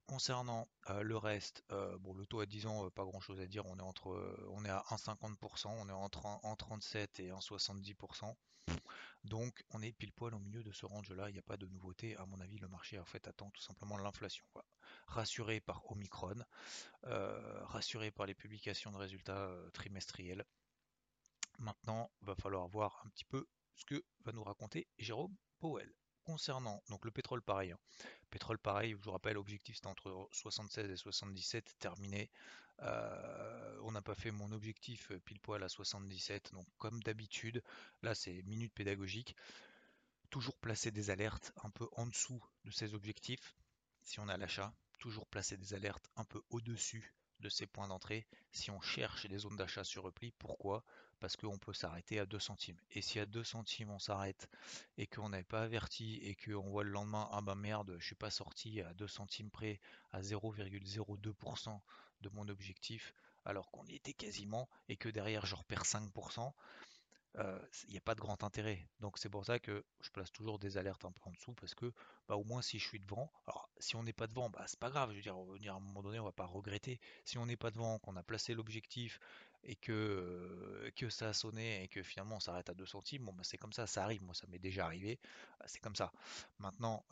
Concernant 0.06 0.66
euh, 0.88 1.02
le 1.02 1.16
reste, 1.18 1.64
euh, 1.70 1.96
bon, 1.98 2.14
le 2.14 2.26
taux 2.26 2.40
à 2.40 2.46
10 2.46 2.66
ans, 2.66 2.86
euh, 2.86 2.90
pas 2.90 3.04
grand 3.04 3.20
chose 3.20 3.40
à 3.40 3.46
dire, 3.46 3.66
on 3.66 3.78
est, 3.78 3.82
entre, 3.82 4.08
on 4.48 4.64
est 4.64 4.70
à 4.70 4.82
1,50%, 4.88 5.68
on 5.68 5.88
est 5.88 5.92
entre 5.92 6.22
1,37 6.22 7.22
et 7.22 7.30
1,70%. 7.30 8.34
Donc 9.24 9.64
on 9.70 9.82
est 9.82 9.92
pile 9.92 10.12
poil 10.12 10.34
au 10.34 10.38
milieu 10.38 10.62
de 10.62 10.72
ce 10.72 10.86
range-là, 10.86 11.28
il 11.28 11.32
n'y 11.34 11.38
a 11.38 11.42
pas 11.42 11.58
de 11.58 11.66
nouveauté. 11.66 12.16
À 12.16 12.24
mon 12.24 12.40
avis, 12.40 12.58
le 12.58 12.68
marché 12.68 12.98
en 12.98 13.04
fait 13.04 13.28
attend 13.28 13.50
tout 13.50 13.60
simplement 13.60 13.98
l'inflation. 13.98 14.44
Rassuré 15.08 15.60
par 15.60 15.90
Omicron, 15.90 16.36
rassuré 17.02 18.10
par 18.10 18.26
les 18.26 18.34
publications 18.34 18.90
de 18.92 18.96
résultats 18.96 19.50
trimestriels, 19.72 20.44
Maintenant, 21.62 22.10
il 22.20 22.26
va 22.26 22.34
falloir 22.34 22.66
voir 22.66 23.00
un 23.06 23.08
petit 23.10 23.24
peu 23.24 23.46
ce 23.76 23.84
que 23.84 24.04
va 24.24 24.32
nous 24.32 24.42
raconter 24.42 24.88
Jérôme 24.98 25.36
Powell. 25.60 25.94
Concernant 26.24 26.82
donc 26.88 27.04
le 27.04 27.12
pétrole 27.12 27.40
pareil, 27.40 27.70
hein. 27.70 27.78
pétrole 28.30 28.58
pareil, 28.58 28.96
je 28.98 29.04
vous 29.04 29.12
rappelle, 29.12 29.38
objectif 29.38 29.76
c'était 29.76 29.86
entre 29.86 30.28
76 30.32 30.90
et 30.90 30.96
77, 30.96 31.78
terminé. 31.78 32.30
Euh, 32.80 33.78
on 33.82 33.92
n'a 33.92 34.02
pas 34.02 34.16
fait 34.16 34.32
mon 34.32 34.50
objectif 34.50 35.12
euh, 35.12 35.20
pile 35.20 35.38
poil 35.38 35.62
à 35.62 35.68
77, 35.68 36.52
donc 36.52 36.66
comme 36.78 37.00
d'habitude, 37.04 37.62
là 38.02 38.16
c'est 38.16 38.42
minute 38.42 38.74
pédagogique. 38.74 39.36
Toujours 40.30 40.56
placer 40.56 40.90
des 40.90 41.10
alertes 41.10 41.52
un 41.62 41.70
peu 41.70 41.88
en 41.92 42.06
dessous 42.06 42.44
de 42.64 42.72
ces 42.72 42.94
objectifs, 42.94 43.56
si 44.02 44.18
on 44.18 44.26
a 44.28 44.36
l'achat, 44.36 44.74
toujours 44.98 45.28
placer 45.28 45.56
des 45.56 45.74
alertes 45.74 46.10
un 46.16 46.24
peu 46.24 46.42
au-dessus 46.50 47.14
de 47.42 47.48
ces 47.48 47.66
points 47.66 47.88
d'entrée 47.88 48.26
si 48.52 48.70
on 48.70 48.80
cherche 48.80 49.26
des 49.26 49.38
zones 49.38 49.56
d'achat 49.56 49.84
sur 49.84 50.04
repli. 50.04 50.32
Pourquoi? 50.38 50.84
Parce 51.20 51.36
qu'on 51.36 51.58
peut 51.58 51.74
s'arrêter 51.74 52.18
à 52.18 52.26
2 52.26 52.38
centimes. 52.38 52.80
Et 52.92 53.02
si 53.02 53.18
à 53.18 53.26
2 53.26 53.44
centimes 53.44 53.90
on 53.90 53.98
s'arrête 53.98 54.48
et 54.96 55.06
qu'on 55.06 55.28
n'est 55.28 55.42
pas 55.42 55.62
averti 55.62 56.16
et 56.22 56.34
qu'on 56.34 56.70
voit 56.70 56.84
le 56.84 56.90
lendemain, 56.90 57.28
ah 57.32 57.40
bah 57.40 57.54
merde, 57.54 57.96
je 57.98 58.06
suis 58.06 58.14
pas 58.14 58.30
sorti 58.30 58.80
à 58.80 58.94
2 58.94 59.08
centimes 59.08 59.50
près 59.50 59.80
à 60.12 60.22
0,02% 60.22 61.80
de 62.22 62.28
mon 62.30 62.48
objectif, 62.48 63.12
alors 63.44 63.70
qu'on 63.70 63.84
y 63.86 63.94
était 63.94 64.14
quasiment 64.14 64.68
et 64.88 64.96
que 64.96 65.08
derrière 65.08 65.44
je 65.44 65.56
repère 65.56 65.82
5%, 65.84 66.52
il 67.38 67.90
n'y 67.90 67.96
a 67.96 68.02
pas 68.02 68.14
de 68.14 68.20
grand 68.20 68.44
intérêt. 68.44 68.86
Donc 69.00 69.18
c'est 69.18 69.28
pour 69.30 69.44
ça 69.44 69.58
que 69.58 69.84
je 70.00 70.10
place 70.10 70.30
toujours 70.32 70.58
des 70.58 70.76
alertes 70.76 71.04
un 71.04 71.12
peu 71.12 71.22
en 71.24 71.30
dessous 71.32 71.54
parce 71.54 71.74
que 71.74 71.92
bah, 72.28 72.36
au 72.36 72.44
moins 72.44 72.62
si 72.62 72.78
je 72.78 72.86
suis 72.86 73.00
devant, 73.00 73.32
alors 73.46 73.68
si 73.78 73.96
on 73.96 74.02
n'est 74.02 74.12
pas 74.12 74.26
devant, 74.26 74.50
bah, 74.50 74.64
c'est 74.66 74.78
pas 74.78 74.90
grave, 74.90 75.10
je 75.12 75.16
veux 75.16 75.58
dire, 75.58 75.74
à 75.74 75.76
un 75.76 75.80
moment 75.80 76.02
donné 76.02 76.18
on 76.18 76.24
va 76.24 76.32
pas 76.32 76.44
regretter. 76.44 77.00
Si 77.24 77.38
on 77.38 77.46
n'est 77.46 77.56
pas 77.56 77.70
devant, 77.70 77.98
qu'on 78.00 78.16
a 78.16 78.22
placé 78.22 78.54
l'objectif 78.54 79.18
et 79.64 79.76
que, 79.76 80.90
que 80.96 81.08
ça 81.08 81.28
a 81.28 81.32
sonné 81.32 81.84
et 81.84 81.88
que 81.88 82.02
finalement 82.02 82.36
on 82.36 82.40
s'arrête 82.40 82.68
à 82.68 82.74
2 82.74 82.84
centimes, 82.84 83.24
bon 83.24 83.32
bah, 83.32 83.44
c'est 83.44 83.58
comme 83.58 83.72
ça, 83.72 83.86
ça 83.86 84.04
arrive, 84.04 84.22
moi 84.22 84.34
ça 84.34 84.46
m'est 84.48 84.58
déjà 84.58 84.84
arrivé, 84.84 85.18
bah, 85.58 85.66
c'est 85.68 85.80
comme 85.80 85.96
ça. 85.96 86.12
Maintenant, 86.58 87.04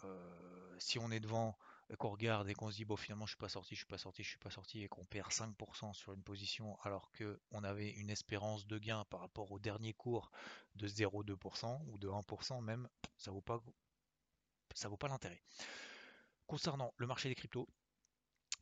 si 0.79 0.99
on 0.99 1.11
est 1.11 1.21
devant, 1.21 1.57
qu'on 1.99 2.11
regarde 2.11 2.49
et 2.49 2.55
qu'on 2.55 2.71
se 2.71 2.77
dit 2.77 2.85
bon 2.85 2.97
finalement 2.97 3.27
je 3.27 3.33
suis 3.33 3.39
pas 3.39 3.49
sorti, 3.49 3.75
je 3.75 3.81
suis 3.81 3.87
pas 3.87 3.99
sorti, 3.99 4.23
je 4.23 4.29
suis 4.29 4.39
pas 4.39 4.51
sorti 4.51 4.83
et 4.83 4.89
qu'on 4.89 5.05
perd 5.05 5.31
5% 5.31 5.93
sur 5.93 6.13
une 6.13 6.23
position 6.23 6.79
alors 6.83 7.11
qu'on 7.13 7.65
avait 7.65 7.91
une 7.91 8.11
espérance 8.11 8.67
de 8.67 8.79
gain 8.79 9.05
par 9.11 9.21
rapport 9.21 9.51
au 9.53 9.59
dernier 9.59 9.93
cours 9.93 10.31
de 10.77 10.87
0,2% 10.87 11.81
ou 11.89 11.99
de 11.99 12.09
1% 12.09 12.63
même, 12.63 12.89
ça 13.17 13.31
vaut 13.31 13.41
pas 13.41 13.61
ça 14.75 14.89
vaut 14.89 14.97
pas 14.97 15.09
l'intérêt. 15.09 15.43
Concernant 16.47 16.93
le 16.97 17.07
marché 17.07 17.29
des 17.29 17.35
cryptos, 17.35 17.69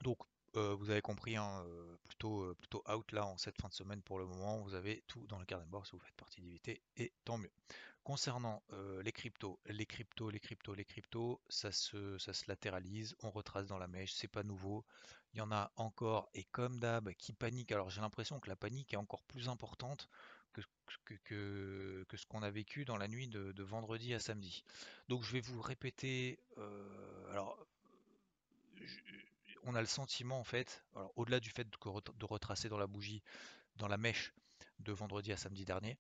donc 0.03 0.19
euh, 0.57 0.75
vous 0.75 0.91
avez 0.91 1.03
compris, 1.03 1.37
hein, 1.37 1.63
euh, 1.67 1.97
plutôt, 2.09 2.43
euh, 2.43 2.55
plutôt 2.55 2.83
out 2.91 3.13
là 3.13 3.27
en 3.27 3.37
cette 3.37 3.61
fin 3.61 3.69
de 3.69 3.75
semaine 3.75 4.03
pour 4.03 4.19
le 4.19 4.27
moment. 4.27 4.61
Vous 4.63 4.75
avez 4.75 5.03
tout 5.07 5.27
dans 5.27 5.39
le 5.39 5.45
carnet 5.45 5.67
de 5.67 5.85
si 5.85 5.93
vous 5.93 6.01
faites 6.01 6.17
partie 6.17 6.41
d'IVT 6.41 6.83
et 6.97 7.13
tant 7.25 7.39
mieux. 7.39 7.53
Concernant 8.09 8.63
les 9.03 9.13
cryptos, 9.13 9.61
les 9.67 9.85
cryptos, 9.85 10.31
les 10.31 10.41
cryptos, 10.41 10.73
les 10.73 10.87
cryptos, 10.87 11.43
ça 11.51 11.71
se, 11.71 12.17
ça 12.17 12.33
se 12.33 12.45
latéralise, 12.49 13.15
on 13.23 13.31
retrace 13.31 13.67
dans 13.67 13.77
la 13.77 13.87
mèche, 13.87 14.15
c'est 14.15 14.29
pas 14.29 14.43
nouveau. 14.43 14.87
Il 15.35 15.37
y 15.37 15.41
en 15.43 15.53
a 15.53 15.71
encore, 15.77 16.31
et 16.33 16.45
comme 16.45 16.81
d'hab, 16.81 17.13
qui 17.13 17.35
paniquent. 17.35 17.71
Alors 17.71 17.91
j'ai 17.91 18.01
l'impression 18.01 18.41
que 18.41 18.49
la 18.49 18.57
panique 18.57 18.95
est 18.95 18.97
encore 18.97 19.23
plus 19.25 19.51
importante 19.51 20.09
que, 20.55 20.63
que, 21.27 22.17
ce 22.17 22.25
qu'on 22.25 22.43
a 22.43 22.51
vécu 22.51 22.87
dans 22.87 22.97
la 22.97 23.09
nuit 23.09 23.29
de, 23.29 23.63
vendredi 23.63 24.15
à 24.15 24.21
samedi. 24.21 24.65
Donc 25.11 25.23
je 25.23 25.31
vais 25.31 25.43
vous 25.43 25.61
répéter. 25.61 26.41
alors 27.29 27.63
on 29.65 29.75
a 29.75 29.83
le 29.83 29.87
sentiment 29.87 30.41
en 30.41 30.45
fait, 30.45 30.83
au-delà 31.17 31.41
du 31.41 31.51
fait 31.51 31.69
de, 31.69 32.25
retracer 32.25 32.71
dans 32.71 32.79
la 32.79 32.87
bougie, 32.87 33.23
dans 33.77 33.87
la 33.87 33.99
mèche 33.99 34.33
de 34.79 34.93
vendredi 34.93 35.31
à 35.31 35.37
samedi 35.37 35.67
dernier, 35.67 35.99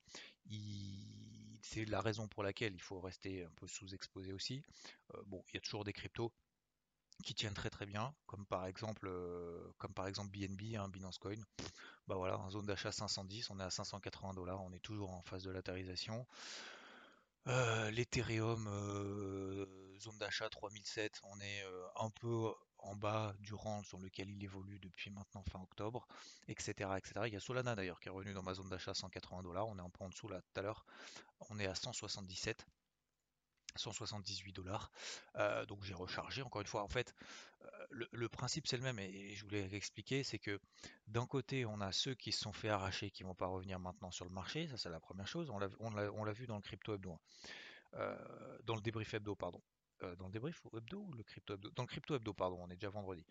c'est 1.62 1.84
la 1.84 2.00
raison 2.00 2.28
pour 2.28 2.42
laquelle 2.42 2.74
il 2.74 2.82
faut 2.82 3.00
rester 3.00 3.44
un 3.44 3.50
peu 3.56 3.66
sous-exposé 3.66 4.32
aussi. 4.32 4.62
Euh, 5.14 5.22
bon, 5.26 5.42
il 5.48 5.54
y 5.54 5.56
a 5.58 5.60
toujours 5.60 5.84
des 5.84 5.92
cryptos 5.92 6.32
qui 7.24 7.34
tiennent 7.34 7.54
très 7.54 7.70
très 7.70 7.86
bien, 7.86 8.14
comme 8.26 8.46
par 8.46 8.66
exemple, 8.66 9.08
euh, 9.08 9.72
BNB, 10.32 10.76
hein, 10.76 10.88
Binance 10.88 11.18
Coin. 11.18 11.36
Bah 12.06 12.14
voilà, 12.16 12.38
en 12.38 12.50
zone 12.50 12.66
d'achat 12.66 12.92
510, 12.92 13.50
on 13.50 13.60
est 13.60 13.64
à 13.64 13.70
580 13.70 14.34
dollars, 14.34 14.62
on 14.62 14.72
est 14.72 14.78
toujours 14.82 15.10
en 15.12 15.22
phase 15.22 15.42
de 15.42 15.50
latérisation. 15.50 16.26
Euh, 17.48 17.90
L'Ethereum, 17.90 18.66
zone 19.98 20.18
d'achat 20.18 20.48
3007, 20.48 21.20
on 21.24 21.40
est 21.40 21.64
un 21.96 22.10
peu 22.10 22.52
en 22.78 22.94
bas 22.96 23.34
du 23.40 23.54
rang 23.54 23.82
sur 23.82 23.98
lequel 23.98 24.30
il 24.30 24.42
évolue 24.42 24.78
depuis 24.78 25.10
maintenant 25.10 25.42
fin 25.42 25.60
octobre, 25.60 26.06
etc. 26.48 26.90
etc. 26.96 27.20
Il 27.26 27.32
y 27.32 27.36
a 27.36 27.40
Solana 27.40 27.74
d'ailleurs 27.74 28.00
qui 28.00 28.08
est 28.08 28.12
revenu 28.12 28.32
dans 28.32 28.42
ma 28.42 28.54
zone 28.54 28.68
d'achat 28.68 28.94
180 28.94 29.42
dollars, 29.42 29.66
on 29.68 29.78
est 29.78 29.82
un 29.82 29.90
peu 29.90 30.04
en 30.04 30.08
dessous 30.08 30.28
là 30.28 30.40
tout 30.40 30.60
à 30.60 30.62
l'heure, 30.62 30.84
on 31.50 31.58
est 31.58 31.66
à 31.66 31.74
177. 31.74 32.66
178 33.76 34.52
dollars. 34.52 34.90
Euh, 35.36 35.64
donc 35.66 35.84
j'ai 35.84 35.94
rechargé 35.94 36.42
encore 36.42 36.60
une 36.60 36.66
fois. 36.66 36.82
En 36.82 36.88
fait, 36.88 37.14
euh, 37.62 38.06
le, 38.10 38.28
principe 38.28 38.66
c'est 38.66 38.76
le 38.76 38.82
même 38.82 38.98
et, 38.98 39.34
je 39.34 39.44
voulais 39.44 39.68
expliquer, 39.72 40.22
c'est 40.22 40.38
que 40.38 40.60
d'un 41.06 41.26
côté 41.26 41.64
on 41.64 41.80
a 41.80 41.92
ceux 41.92 42.14
qui 42.14 42.32
se 42.32 42.40
sont 42.40 42.52
fait 42.52 42.68
arracher, 42.68 43.10
qui 43.10 43.22
vont 43.22 43.34
pas 43.34 43.46
revenir 43.46 43.78
maintenant 43.78 44.10
sur 44.10 44.24
le 44.24 44.32
marché, 44.32 44.68
ça 44.68 44.76
c'est 44.76 44.90
la 44.90 45.00
première 45.00 45.28
chose. 45.28 45.50
On 45.50 45.58
l'a 46.24 46.32
vu 46.32 46.46
dans 46.46 46.56
le 46.56 46.62
crypto 46.62 46.94
hebdo, 46.94 47.12
hein. 47.12 47.20
euh, 47.94 48.58
dans 48.64 48.74
le 48.74 48.80
débrief 48.80 49.14
hebdo 49.14 49.34
pardon. 49.34 49.62
Euh, 50.02 50.14
dans 50.16 50.26
le 50.26 50.32
débrief 50.32 50.62
hebdo 50.72 51.00
ou 51.00 51.12
le 51.12 51.22
crypto 51.22 51.54
hebdo? 51.54 51.70
Dans 51.70 51.82
le 51.82 51.88
crypto 51.88 52.14
hebdo, 52.14 52.32
pardon, 52.32 52.58
on 52.60 52.70
est 52.70 52.76
déjà 52.76 52.90
vendredi. 52.90 53.24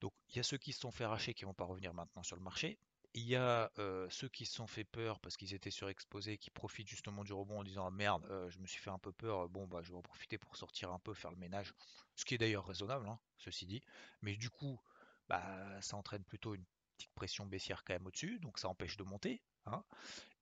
Donc 0.00 0.12
il 0.30 0.36
y 0.36 0.40
a 0.40 0.42
ceux 0.42 0.58
qui 0.58 0.72
se 0.72 0.80
sont 0.80 0.90
fait 0.90 1.04
arracher 1.04 1.34
qui 1.34 1.44
vont 1.44 1.54
pas 1.54 1.64
revenir 1.64 1.94
maintenant 1.94 2.22
sur 2.22 2.36
le 2.36 2.42
marché. 2.42 2.78
Il 3.16 3.24
y 3.24 3.36
a 3.36 3.70
euh, 3.78 4.08
ceux 4.10 4.28
qui 4.28 4.44
se 4.44 4.54
sont 4.54 4.66
fait 4.66 4.82
peur 4.82 5.20
parce 5.20 5.36
qu'ils 5.36 5.54
étaient 5.54 5.70
surexposés, 5.70 6.36
qui 6.36 6.50
profitent 6.50 6.88
justement 6.88 7.22
du 7.22 7.32
rebond 7.32 7.60
en 7.60 7.64
disant 7.64 7.86
ah, 7.86 7.90
merde, 7.90 8.26
euh, 8.30 8.50
je 8.50 8.58
me 8.58 8.66
suis 8.66 8.80
fait 8.80 8.90
un 8.90 8.98
peu 8.98 9.12
peur, 9.12 9.48
bon 9.48 9.68
bah 9.68 9.82
je 9.82 9.92
vais 9.92 9.98
en 9.98 10.02
profiter 10.02 10.36
pour 10.36 10.56
sortir 10.56 10.90
un 10.90 10.98
peu, 10.98 11.14
faire 11.14 11.30
le 11.30 11.36
ménage, 11.36 11.74
ce 12.16 12.24
qui 12.24 12.34
est 12.34 12.38
d'ailleurs 12.38 12.66
raisonnable, 12.66 13.08
hein, 13.08 13.20
ceci 13.38 13.66
dit. 13.66 13.82
Mais 14.22 14.36
du 14.36 14.50
coup, 14.50 14.80
bah 15.28 15.80
ça 15.80 15.96
entraîne 15.96 16.24
plutôt 16.24 16.54
une 16.54 16.64
petite 16.96 17.12
pression 17.14 17.46
baissière 17.46 17.84
quand 17.84 17.94
même 17.94 18.06
au-dessus, 18.06 18.40
donc 18.40 18.58
ça 18.58 18.68
empêche 18.68 18.96
de 18.96 19.04
monter. 19.04 19.42
Hein. 19.66 19.84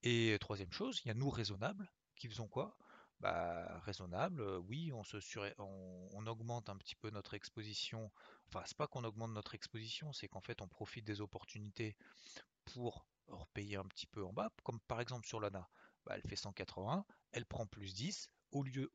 Et 0.02 0.36
troisième 0.40 0.72
chose, 0.72 1.02
il 1.04 1.08
y 1.08 1.10
a 1.10 1.14
nous 1.14 1.30
raisonnables 1.30 1.90
qui 2.16 2.28
faisons 2.28 2.48
quoi? 2.48 2.76
Bah, 3.22 3.78
raisonnable. 3.84 4.42
Oui, 4.68 4.92
on, 4.92 6.26
augmente 6.26 6.68
un 6.68 6.76
petit 6.76 6.96
peu 6.96 7.08
notre 7.10 7.34
exposition. 7.34 8.10
Enfin, 8.48 8.62
c'est 8.66 8.76
pas 8.76 8.88
qu'on 8.88 9.04
augmente 9.04 9.30
notre 9.30 9.54
exposition, 9.54 10.12
c'est 10.12 10.28
qu'en 10.28 10.40
fait, 10.40 10.60
on 10.60 10.68
profite 10.68 11.04
des 11.04 11.20
opportunités 11.20 11.96
pour 12.64 13.06
repayer 13.28 13.76
un 13.76 13.84
petit 13.84 14.08
peu 14.08 14.24
en 14.24 14.32
bas. 14.32 14.50
Comme 14.64 14.80
par 14.80 15.00
exemple 15.00 15.26
sur 15.26 15.38
l'ANA, 15.38 15.68
bah, 16.04 16.14
elle 16.16 16.28
fait 16.28 16.36
180, 16.36 17.06
elle 17.30 17.46
prend 17.46 17.66
plus 17.66 17.94
10. 17.94 18.28
Au 18.50 18.62
lieu, 18.64 18.90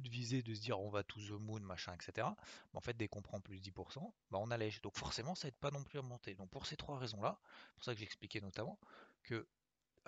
de 0.00 0.08
viser, 0.08 0.42
de 0.42 0.52
se 0.52 0.60
dire 0.60 0.80
on 0.80 0.90
va 0.90 1.04
to 1.04 1.20
the 1.20 1.38
moon, 1.38 1.60
machin, 1.60 1.94
etc. 1.94 2.12
Bah, 2.16 2.36
en 2.72 2.80
fait, 2.80 2.96
dès 2.96 3.08
qu'on 3.08 3.22
prend 3.22 3.40
plus 3.40 3.60
10%, 3.60 4.12
bah, 4.30 4.38
on 4.40 4.50
allège. 4.50 4.80
Donc 4.80 4.96
forcément, 4.96 5.34
ça 5.34 5.46
n'aide 5.46 5.56
pas 5.58 5.70
non 5.70 5.84
plus 5.84 5.98
à. 5.98 6.34
Donc 6.34 6.50
pour 6.50 6.66
ces 6.66 6.76
trois 6.76 6.98
raisons-là, 6.98 7.38
pour 7.74 7.84
ça 7.84 7.92
que 7.92 8.00
j'expliquais 8.00 8.40
notamment 8.40 8.78
que 9.22 9.46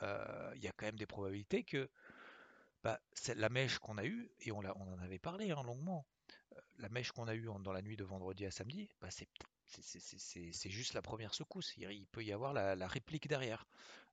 y 0.03 0.69
a 0.69 0.73
quand 0.73 0.87
même 0.87 0.99
des 0.99 1.07
probabilités 1.07 1.65
que 1.65 1.91
bah, 2.87 3.01
la 3.35 3.49
mèche 3.49 3.81
qu'on 3.81 3.99
a 3.99 4.05
eue, 4.05 4.31
et 4.43 4.53
on, 4.53 4.59
en 4.59 4.99
avait 5.01 5.19
parlé 5.19 5.51
hein, 5.51 5.61
longuement, 5.65 6.07
euh, 6.53 6.61
la 6.79 6.89
mèche 6.89 7.11
qu'on 7.11 7.27
a 7.27 7.35
eue 7.35 7.49
dans 7.59 7.73
la 7.73 7.83
nuit 7.83 7.97
de 7.97 8.05
vendredi 8.05 8.47
à 8.47 8.53
samedi, 8.53 8.89
bah, 9.01 9.09
c'est 9.11 10.71
juste 10.71 10.95
la 10.95 11.03
première 11.03 11.35
secousse. 11.35 11.77
Il 11.79 12.07
peut 12.07 12.23
y 12.23 12.33
avoir 12.33 12.53
la, 12.53 12.87
réplique 12.87 13.27
derrière. 13.27 13.67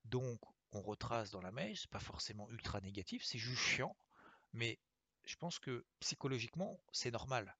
Donc, 0.06 0.42
on 0.72 0.82
retrace 0.82 1.30
dans 1.30 1.42
la 1.42 1.52
mèche, 1.52 1.82
c'est 1.82 1.92
pas 1.92 2.00
forcément 2.00 2.50
ultra 2.50 2.82
négatif, 2.82 3.24
c'est 3.24 3.38
juste 3.38 3.62
chiant, 3.62 3.96
mais 4.54 4.80
je 5.24 5.36
pense 5.36 5.60
que 5.60 5.86
psychologiquement, 6.00 6.80
c'est 6.92 7.12
normal. 7.12 7.56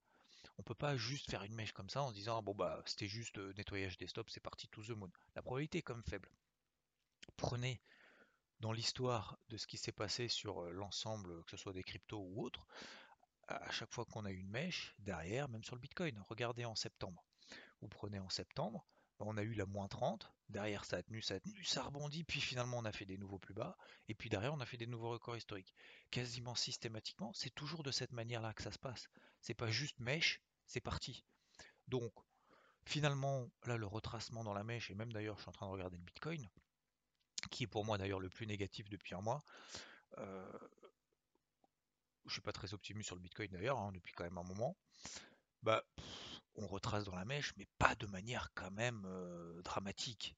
On 0.58 0.64
peut 0.64 0.74
pas 0.74 0.98
juste 0.98 1.30
faire 1.30 1.44
une 1.44 1.54
mèche 1.54 1.74
comme 1.74 1.92
ça 1.92 2.02
en 2.02 2.10
se 2.10 2.16
disant 2.16 2.42
bon 2.42 2.56
bah 2.56 2.82
c'était 2.88 3.08
juste 3.08 3.38
nettoyage 3.56 4.00
des 4.00 4.08
stops, 4.08 4.34
c'est 4.34 4.40
parti 4.40 4.68
to 4.70 4.82
the 4.82 4.90
moon. 4.90 5.12
La 5.36 5.44
probabilité 5.44 5.78
est 5.78 5.82
quand 5.84 5.94
même 5.94 6.04
faible. 6.04 6.30
Prenez 7.38 7.80
dans 8.64 8.72
l'histoire 8.72 9.38
de 9.50 9.58
ce 9.58 9.68
qui 9.68 9.78
s'est 9.78 9.92
passé 9.92 10.30
sur 10.30 10.64
l'ensemble, 10.72 11.44
que 11.44 11.52
ce 11.52 11.58
soit 11.58 11.74
des 11.74 11.84
cryptos 11.84 12.22
ou 12.22 12.46
autres, 12.46 12.66
à 13.50 13.70
chaque 13.72 13.92
fois 13.92 14.06
qu'on 14.06 14.24
a 14.24 14.32
eu 14.32 14.38
une 14.38 14.50
mèche, 14.50 14.96
derrière, 15.00 15.50
même 15.50 15.66
sur 15.66 15.76
le 15.76 15.82
Bitcoin, 15.82 16.18
regardez 16.30 16.64
en 16.64 16.74
septembre. 16.74 17.26
Vous 17.82 17.90
prenez 17.90 18.20
en 18.20 18.30
septembre, 18.30 18.88
on 19.20 19.36
a 19.36 19.44
eu 19.44 19.54
la 19.54 19.66
moins 19.66 19.90
30, 19.90 20.32
derrière 20.48 20.86
ça 20.86 20.96
a 20.96 21.04
tenu, 21.04 21.22
ça 21.22 21.34
a 21.34 21.40
tenu, 21.42 21.62
ça 21.66 21.84
rebondit, 21.84 22.24
puis 22.24 22.40
finalement 22.40 22.78
on 22.78 22.86
a 22.86 22.94
fait 22.94 23.06
des 23.06 23.18
nouveaux 23.18 23.38
plus 23.38 23.54
bas, 23.54 23.76
et 24.08 24.16
puis 24.16 24.30
derrière 24.30 24.54
on 24.54 24.62
a 24.62 24.66
fait 24.66 24.78
des 24.78 24.88
nouveaux 24.88 25.10
records 25.10 25.36
historiques. 25.36 25.76
Quasiment 26.10 26.56
systématiquement, 26.56 27.34
c'est 27.34 27.54
toujours 27.54 27.84
de 27.84 27.92
cette 27.92 28.14
manière-là 28.14 28.54
que 28.54 28.64
ça 28.64 28.72
se 28.72 28.80
passe. 28.80 29.10
C'est 29.42 29.54
pas 29.54 29.72
juste 29.72 30.00
mèche, 30.00 30.42
c'est 30.68 30.80
parti. 30.80 31.26
Donc 31.90 32.14
finalement, 32.86 33.52
là 33.66 33.76
le 33.76 33.88
retracement 33.88 34.46
dans 34.46 34.54
la 34.54 34.64
mèche, 34.64 34.90
et 34.90 34.96
même 34.96 35.12
d'ailleurs 35.12 35.36
je 35.36 35.42
suis 35.42 35.50
en 35.50 35.54
train 35.54 35.68
de 35.68 35.74
regarder 35.74 35.98
le 35.98 36.04
Bitcoin, 36.04 36.50
qui 37.54 37.64
est 37.64 37.68
pour 37.68 37.86
moi 37.86 37.98
d'ailleurs 37.98 38.20
le 38.20 38.30
plus 38.30 38.48
négatif 38.48 38.90
depuis 38.90 39.14
un 39.14 39.22
mois. 39.22 39.44
Euh, 40.18 40.60
je 42.26 42.34
suis 42.34 42.42
pas 42.42 42.52
très 42.52 42.74
optimiste 42.74 43.08
sur 43.08 43.16
le 43.16 43.22
Bitcoin 43.22 43.52
d'ailleurs, 43.52 43.78
hein, 43.78 43.92
depuis 43.94 44.14
quand 44.14 44.24
même 44.24 44.38
un 44.38 44.44
moment. 44.44 44.76
Bah, 45.62 45.84
on 46.56 46.68
retrace 46.68 47.04
dans 47.04 47.16
la 47.16 47.26
mèche, 47.26 47.54
mais 47.58 47.68
pas 47.78 47.96
de 47.96 48.08
manière 48.08 48.50
quand 48.56 48.72
même 48.72 49.04
euh, 49.06 49.62
dramatique. 49.62 50.36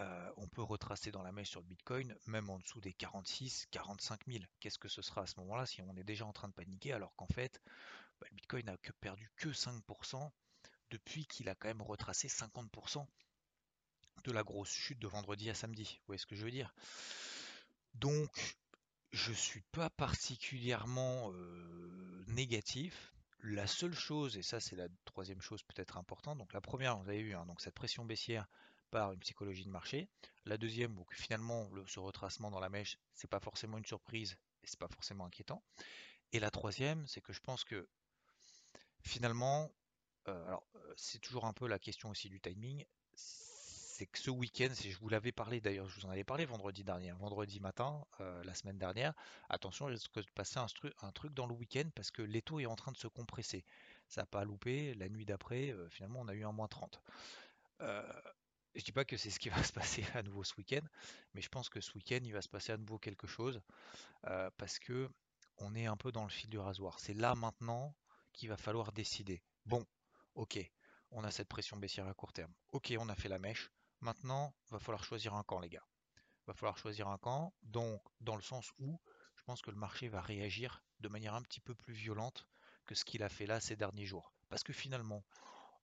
Euh, 0.00 0.32
on 0.36 0.48
peut 0.48 0.62
retracer 0.62 1.10
dans 1.10 1.22
la 1.22 1.32
mèche 1.32 1.50
sur 1.50 1.60
le 1.60 1.66
Bitcoin, 1.66 2.16
même 2.26 2.48
en 2.50 2.58
dessous 2.58 2.80
des 2.80 2.92
46, 2.92 3.66
45 3.70 4.20
000. 4.26 4.44
Qu'est-ce 4.58 4.78
que 4.78 4.88
ce 4.88 5.02
sera 5.02 5.22
à 5.22 5.26
ce 5.26 5.38
moment-là 5.40 5.66
si 5.66 5.82
on 5.82 5.96
est 5.96 6.04
déjà 6.04 6.26
en 6.26 6.32
train 6.32 6.48
de 6.48 6.54
paniquer 6.54 6.92
alors 6.92 7.14
qu'en 7.14 7.26
fait, 7.26 7.60
bah, 8.20 8.26
le 8.30 8.36
Bitcoin 8.36 8.66
n'a 8.66 8.76
que 8.78 8.92
perdu 8.92 9.30
que 9.36 9.50
5% 9.50 10.30
depuis 10.90 11.26
qu'il 11.26 11.48
a 11.48 11.54
quand 11.54 11.68
même 11.68 11.82
retracé 11.82 12.28
50% 12.28 13.06
de 14.24 14.32
la 14.32 14.42
grosse 14.42 14.72
chute 14.72 14.98
de 14.98 15.06
vendredi 15.06 15.50
à 15.50 15.54
samedi. 15.54 15.96
Vous 16.00 16.06
voyez 16.08 16.18
ce 16.18 16.26
que 16.26 16.36
je 16.36 16.44
veux 16.44 16.50
dire 16.50 16.74
Donc, 17.94 18.56
je 19.12 19.32
suis 19.32 19.62
pas 19.72 19.90
particulièrement 19.90 21.32
euh, 21.32 22.24
négatif. 22.28 23.14
La 23.40 23.66
seule 23.66 23.94
chose, 23.94 24.36
et 24.36 24.42
ça 24.42 24.60
c'est 24.60 24.76
la 24.76 24.86
troisième 25.04 25.40
chose 25.40 25.64
peut-être 25.64 25.96
importante, 25.96 26.38
donc 26.38 26.52
la 26.52 26.60
première, 26.60 26.96
vous 26.98 27.08
avez 27.08 27.22
vu, 27.22 27.34
hein, 27.34 27.44
donc 27.46 27.60
cette 27.60 27.74
pression 27.74 28.04
baissière 28.04 28.46
par 28.92 29.12
une 29.12 29.18
psychologie 29.18 29.64
de 29.64 29.70
marché. 29.70 30.08
La 30.44 30.56
deuxième, 30.56 30.94
donc 30.94 31.12
finalement, 31.12 31.68
le, 31.72 31.84
ce 31.88 31.98
retracement 31.98 32.50
dans 32.50 32.60
la 32.60 32.68
mèche, 32.68 32.98
c'est 33.14 33.28
pas 33.28 33.40
forcément 33.40 33.78
une 33.78 33.86
surprise 33.86 34.36
et 34.62 34.66
c'est 34.68 34.78
pas 34.78 34.88
forcément 34.88 35.24
inquiétant. 35.24 35.64
Et 36.32 36.38
la 36.38 36.50
troisième, 36.50 37.06
c'est 37.08 37.20
que 37.20 37.32
je 37.32 37.40
pense 37.40 37.64
que 37.64 37.88
finalement, 39.00 39.72
euh, 40.28 40.46
alors 40.46 40.64
euh, 40.76 40.94
c'est 40.96 41.18
toujours 41.18 41.46
un 41.46 41.52
peu 41.52 41.66
la 41.66 41.78
question 41.78 42.10
aussi 42.10 42.28
du 42.28 42.40
timing. 42.40 42.84
C'est 44.02 44.06
que 44.06 44.18
ce 44.18 44.32
week-end, 44.32 44.70
si 44.72 44.90
je 44.90 44.98
vous 44.98 45.08
l'avais 45.08 45.30
parlé 45.30 45.60
d'ailleurs, 45.60 45.86
je 45.86 46.00
vous 46.00 46.06
en 46.06 46.10
avais 46.10 46.24
parlé 46.24 46.44
vendredi 46.44 46.82
dernier, 46.82 47.10
hein, 47.10 47.16
vendredi 47.20 47.60
matin, 47.60 48.04
euh, 48.18 48.42
la 48.42 48.52
semaine 48.52 48.76
dernière, 48.76 49.14
attention, 49.48 49.88
il 49.88 49.92
risque 49.92 50.12
de 50.16 50.30
passer 50.34 50.58
un, 50.58 50.66
un 51.02 51.12
truc 51.12 51.32
dans 51.34 51.46
le 51.46 51.54
week-end 51.54 51.88
parce 51.94 52.10
que 52.10 52.20
l'étau 52.20 52.58
est 52.58 52.66
en 52.66 52.74
train 52.74 52.90
de 52.90 52.96
se 52.96 53.06
compresser. 53.06 53.64
Ça 54.08 54.22
n'a 54.22 54.26
pas 54.26 54.42
loupé, 54.42 54.94
la 54.94 55.08
nuit 55.08 55.24
d'après, 55.24 55.72
finalement 55.88 56.18
on 56.18 56.26
a 56.26 56.34
eu 56.34 56.44
un 56.44 56.50
moins 56.50 56.66
30. 56.66 57.00
Je 57.78 58.82
dis 58.84 58.90
pas 58.90 59.04
que 59.04 59.16
c'est 59.16 59.30
ce 59.30 59.38
qui 59.38 59.50
va 59.50 59.62
se 59.62 59.72
passer 59.72 60.04
à 60.14 60.24
nouveau 60.24 60.42
ce 60.42 60.56
week-end, 60.58 60.84
mais 61.34 61.40
je 61.40 61.48
pense 61.48 61.68
que 61.68 61.80
ce 61.80 61.92
week-end 61.94 62.18
il 62.24 62.32
va 62.32 62.42
se 62.42 62.48
passer 62.48 62.72
à 62.72 62.78
nouveau 62.78 62.98
quelque 62.98 63.28
chose 63.28 63.62
parce 64.56 64.80
que 64.80 65.08
on 65.58 65.76
est 65.76 65.86
un 65.86 65.96
peu 65.96 66.10
dans 66.10 66.24
le 66.24 66.28
fil 66.28 66.50
du 66.50 66.58
rasoir. 66.58 66.98
C'est 66.98 67.14
là 67.14 67.36
maintenant 67.36 67.94
qu'il 68.32 68.48
va 68.48 68.56
falloir 68.56 68.90
décider. 68.90 69.44
Bon, 69.64 69.86
ok, 70.34 70.58
on 71.12 71.22
a 71.22 71.30
cette 71.30 71.48
pression 71.48 71.76
baissière 71.76 72.08
à 72.08 72.14
court 72.14 72.32
terme. 72.32 72.52
Ok, 72.72 72.92
on 72.98 73.08
a 73.08 73.14
fait 73.14 73.28
la 73.28 73.38
mèche. 73.38 73.70
Maintenant, 74.02 74.52
va 74.70 74.80
falloir 74.80 75.04
choisir 75.04 75.34
un 75.34 75.44
camp, 75.44 75.60
les 75.60 75.68
gars. 75.68 75.86
Va 76.48 76.54
falloir 76.54 76.76
choisir 76.76 77.06
un 77.06 77.18
camp. 77.18 77.54
Donc, 77.62 78.02
dans 78.20 78.34
le 78.34 78.42
sens 78.42 78.72
où 78.78 79.00
je 79.36 79.44
pense 79.44 79.62
que 79.62 79.70
le 79.70 79.76
marché 79.76 80.08
va 80.08 80.20
réagir 80.20 80.82
de 80.98 81.08
manière 81.08 81.34
un 81.34 81.42
petit 81.42 81.60
peu 81.60 81.74
plus 81.74 81.94
violente 81.94 82.48
que 82.84 82.96
ce 82.96 83.04
qu'il 83.04 83.22
a 83.22 83.28
fait 83.28 83.46
là 83.46 83.60
ces 83.60 83.76
derniers 83.76 84.06
jours. 84.06 84.32
Parce 84.48 84.64
que 84.64 84.72
finalement, 84.72 85.24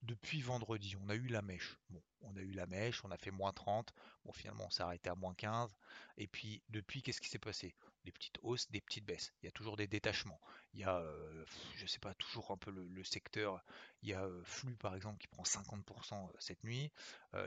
depuis 0.01 0.41
vendredi, 0.41 0.97
on 0.97 1.07
a 1.09 1.15
eu 1.15 1.27
la 1.27 1.41
mèche. 1.41 1.79
Bon, 1.89 2.03
on 2.21 2.35
a 2.35 2.41
eu 2.41 2.51
la 2.51 2.65
mèche, 2.67 3.03
on 3.05 3.11
a 3.11 3.17
fait 3.17 3.31
moins 3.31 3.53
30. 3.53 3.93
Bon, 4.25 4.33
finalement, 4.33 4.65
on 4.65 4.69
s'est 4.69 4.83
arrêté 4.83 5.09
à 5.09 5.15
moins 5.15 5.33
15. 5.33 5.73
Et 6.17 6.27
puis, 6.27 6.61
depuis, 6.67 7.01
qu'est-ce 7.01 7.21
qui 7.21 7.29
s'est 7.29 7.39
passé? 7.39 7.73
Des 8.05 8.11
petites 8.11 8.39
hausses, 8.41 8.69
des 8.71 8.81
petites 8.81 9.05
baisses. 9.05 9.33
Il 9.41 9.45
y 9.45 9.49
a 9.49 9.51
toujours 9.51 9.75
des 9.75 9.87
détachements. 9.87 10.39
Il 10.73 10.79
y 10.79 10.83
a, 10.83 10.97
euh, 10.97 11.45
je 11.75 11.85
sais 11.85 11.99
pas, 11.99 12.13
toujours 12.15 12.51
un 12.51 12.57
peu 12.57 12.71
le, 12.71 13.03
secteur. 13.03 13.63
Il 14.01 14.09
y 14.09 14.13
a 14.13 14.23
euh, 14.23 14.41
Flux, 14.43 14.75
par 14.77 14.95
exemple, 14.95 15.19
qui 15.19 15.27
prend 15.27 15.43
50% 15.43 16.13
euh, 16.13 16.31
cette 16.39 16.63
nuit. 16.63 16.91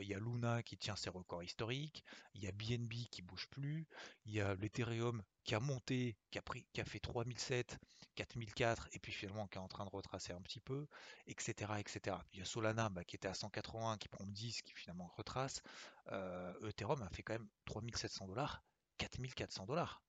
il 0.01 0.09
y 0.09 0.15
a 0.15 0.19
Luna 0.19 0.63
qui 0.63 0.77
tient 0.77 0.97
ses 0.97 1.11
records 1.11 1.43
historiques. 1.43 2.05
Il 2.35 2.43
y 2.43 2.47
a 2.47 2.53
BNB 2.53 3.09
qui 3.11 3.23
bouge 3.23 3.49
plus. 3.51 3.87
Il 4.27 4.33
y 4.33 4.41
a 4.41 4.55
l'Ethereum 4.55 5.23
qui 5.45 5.55
a 5.55 5.61
monté, 5.61 6.17
qui 6.31 6.39
a, 6.39 6.43
pris, 6.43 6.65
fait 6.87 7.01
3007, 7.01 7.79
4004, 8.15 8.89
et 8.93 8.99
puis 8.99 9.13
finalement 9.13 9.47
qui 9.49 9.59
est 9.59 9.61
en 9.61 9.69
train 9.69 9.85
de 9.85 9.91
retracer 9.91 10.33
un 10.33 10.41
petit 10.41 10.61
peu, 10.61 10.87
etc. 11.27 11.73
etc. 11.79 12.17
Il 12.33 12.41
y 12.41 12.43
a 12.43 12.45
Solana 12.45 12.89
bah, 12.89 13.05
qui 13.05 13.17
était 13.17 13.29
à 13.29 13.35
180, 13.35 13.99
qui 13.99 14.09
prend 14.09 14.27
10, 14.27 14.63
qui 14.63 14.73
finalement 14.75 15.13
retrace. 15.17 15.63
Euh, 16.09 16.69
Ethereum 16.69 17.03
a 17.03 17.09
fait 17.11 17.23
quand 17.23 17.35
même 17.35 17.49
3700 17.67 18.27
dollars, 18.27 18.63
4400 18.99 19.67
dollars. 19.67 20.03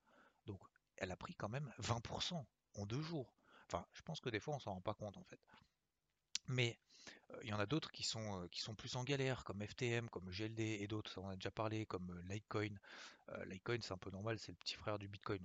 Elle 0.98 1.12
a 1.12 1.18
pris 1.18 1.36
quand 1.36 1.50
même 1.50 1.72
20% 1.80 2.46
en 2.76 2.86
deux 2.86 3.02
jours. 3.02 3.34
Enfin, 3.68 3.86
je 3.94 4.02
pense 4.02 4.20
que 4.20 4.30
des 4.30 4.40
fois 4.40 4.56
on 4.56 4.60
s'en 4.60 4.74
rend 4.74 4.82
pas 4.82 4.94
compte 4.94 5.18
en 5.18 5.24
fait. 5.24 5.40
Mais 6.48 6.78
euh, 7.32 7.40
il 7.44 7.50
y 7.50 7.54
en 7.54 7.60
a 7.60 7.66
d'autres 7.66 7.92
qui 7.92 8.04
sont, 8.04 8.42
euh, 8.42 8.48
qui 8.48 8.62
sont 8.62 8.76
plus 8.76 8.96
en 8.96 9.04
galère, 9.04 9.44
comme 9.44 9.66
FTM, 9.66 10.10
comme 10.10 10.30
GLD 10.30 10.60
et 10.60 10.88
d'autres, 10.88 11.20
on 11.20 11.30
a 11.30 11.36
déjà 11.36 11.52
parlé, 11.52 11.86
comme 11.86 12.20
Litecoin. 12.30 12.76
Litecoin, 13.46 13.80
c'est 13.82 13.94
un 13.94 13.98
peu 13.98 14.12
normal, 14.12 14.38
c'est 14.38 14.52
le 14.52 14.58
petit 14.58 14.76
frère 14.76 15.00
du 15.00 15.08
Bitcoin. 15.08 15.40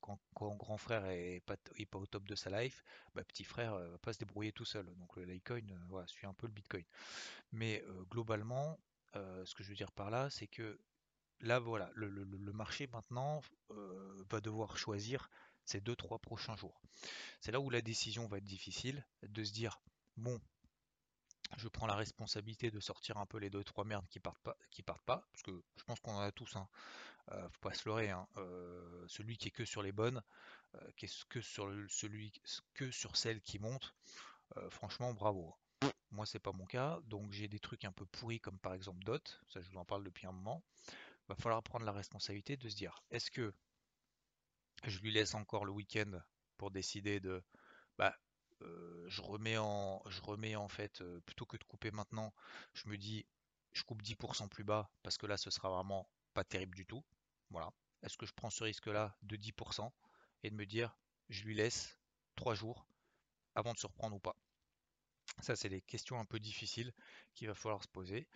Quand, 0.00 0.18
grand 0.34 0.76
frère 0.78 1.04
est 1.06 1.42
pas, 1.44 1.56
pas 1.56 1.98
au 1.98 2.06
top 2.06 2.26
de 2.28 2.36
sa 2.36 2.50
life, 2.50 2.84
bah, 3.14 3.24
petit 3.24 3.42
frère 3.42 3.76
va 3.76 3.98
pas 3.98 4.12
se 4.12 4.18
débrouiller 4.18 4.52
tout 4.52 4.64
seul. 4.64 4.86
Donc, 4.94 5.16
le 5.16 5.24
Litecoin 5.24 5.66
voilà, 5.88 6.06
suit 6.06 6.26
un 6.26 6.34
peu 6.34 6.46
le 6.46 6.52
Bitcoin. 6.52 6.84
Mais 7.50 7.84
globalement, 8.10 8.78
ce 9.14 9.54
que 9.56 9.64
je 9.64 9.70
veux 9.70 9.74
dire 9.74 9.90
par 9.90 10.10
là, 10.10 10.30
c'est 10.30 10.46
que 10.46 10.78
là, 11.40 11.58
voilà, 11.58 11.90
le, 11.94 12.52
marché 12.52 12.86
maintenant 12.88 13.42
va 14.30 14.40
devoir 14.40 14.78
choisir 14.78 15.30
ces 15.64 15.80
deux, 15.80 15.96
trois 15.96 16.18
prochains 16.18 16.56
jours. 16.56 16.80
C'est 17.40 17.52
là 17.52 17.60
où 17.60 17.70
la 17.70 17.82
décision 17.82 18.26
va 18.26 18.38
être 18.38 18.44
difficile, 18.44 19.04
de 19.22 19.44
se 19.44 19.52
dire, 19.52 19.80
bon, 20.16 20.40
je 21.56 21.68
prends 21.68 21.86
la 21.86 21.94
responsabilité 21.94 22.70
de 22.70 22.80
sortir 22.80 23.18
un 23.18 23.26
peu 23.26 23.38
les 23.38 23.50
deux 23.50 23.64
trois 23.64 23.84
merdes 23.84 24.06
qui 24.08 24.20
partent 24.20 24.42
pas, 24.42 24.56
qui 24.70 24.82
partent 24.82 25.04
pas, 25.04 25.26
parce 25.32 25.42
que 25.42 25.62
je 25.76 25.84
pense 25.84 26.00
qu'on 26.00 26.14
en 26.14 26.20
a 26.20 26.32
tous. 26.32 26.56
Hein. 26.56 26.68
faut 27.28 27.60
pas 27.60 27.74
se 27.74 27.88
leurrer. 27.88 28.10
Hein. 28.10 28.26
celui 29.08 29.36
qui 29.36 29.48
est 29.48 29.52
que 29.52 29.64
sur 29.64 29.82
les 29.82 29.92
bonnes, 29.92 30.22
est 30.98 31.24
que 31.28 31.40
sur 31.40 31.72
celui 31.88 32.32
que 32.74 32.90
sur 32.90 33.16
celles 33.16 33.40
qui 33.42 33.58
montent, 33.58 33.94
franchement 34.70 35.12
bravo. 35.14 35.54
Moi, 36.12 36.24
c'est 36.24 36.38
pas 36.38 36.52
mon 36.52 36.64
cas, 36.66 37.00
donc 37.04 37.32
j'ai 37.32 37.48
des 37.48 37.58
trucs 37.58 37.84
un 37.84 37.92
peu 37.92 38.06
pourris 38.06 38.40
comme 38.40 38.58
par 38.58 38.72
exemple 38.74 39.04
Dot, 39.04 39.40
ça 39.48 39.60
je 39.60 39.68
vous 39.68 39.76
en 39.76 39.84
parle 39.84 40.04
depuis 40.04 40.26
un 40.26 40.32
moment. 40.32 40.62
Va 41.28 41.34
falloir 41.34 41.62
prendre 41.62 41.84
la 41.84 41.92
responsabilité 41.92 42.56
de 42.56 42.68
se 42.68 42.76
dire 42.76 43.02
est-ce 43.10 43.30
que 43.30 43.52
je 44.84 44.98
lui 45.00 45.12
laisse 45.12 45.34
encore 45.34 45.64
le 45.64 45.72
week-end 45.72 46.20
pour 46.56 46.70
décider 46.70 47.20
de 47.20 47.42
bah 47.98 48.16
je 48.60 49.22
remets 49.22 49.58
en 49.58 50.02
je 50.08 50.20
remets 50.22 50.56
en 50.56 50.68
fait 50.68 51.02
plutôt 51.26 51.46
que 51.46 51.56
de 51.56 51.64
couper 51.64 51.90
maintenant, 51.90 52.32
je 52.74 52.88
me 52.88 52.96
dis 52.96 53.26
je 53.72 53.82
coupe 53.82 54.02
10% 54.02 54.48
plus 54.48 54.64
bas 54.64 54.90
parce 55.02 55.18
que 55.18 55.26
là 55.26 55.36
ce 55.36 55.50
sera 55.50 55.68
vraiment 55.70 56.08
pas 56.34 56.44
terrible 56.44 56.76
du 56.76 56.86
tout. 56.86 57.04
Voilà. 57.50 57.70
Est-ce 58.02 58.16
que 58.16 58.26
je 58.26 58.32
prends 58.32 58.50
ce 58.50 58.64
risque 58.64 58.86
là 58.86 59.16
de 59.22 59.36
10% 59.36 59.92
et 60.42 60.50
de 60.50 60.54
me 60.54 60.64
dire 60.66 60.96
je 61.28 61.44
lui 61.44 61.54
laisse 61.54 61.98
3 62.36 62.54
jours 62.54 62.86
avant 63.54 63.72
de 63.72 63.78
se 63.78 63.86
reprendre 63.86 64.16
ou 64.16 64.20
pas? 64.20 64.36
Ça, 65.42 65.54
c'est 65.54 65.68
des 65.68 65.82
questions 65.82 66.18
un 66.18 66.24
peu 66.24 66.38
difficiles 66.38 66.94
qu'il 67.34 67.48
va 67.48 67.54
falloir 67.54 67.82
se 67.82 67.88
poser. 67.88 68.26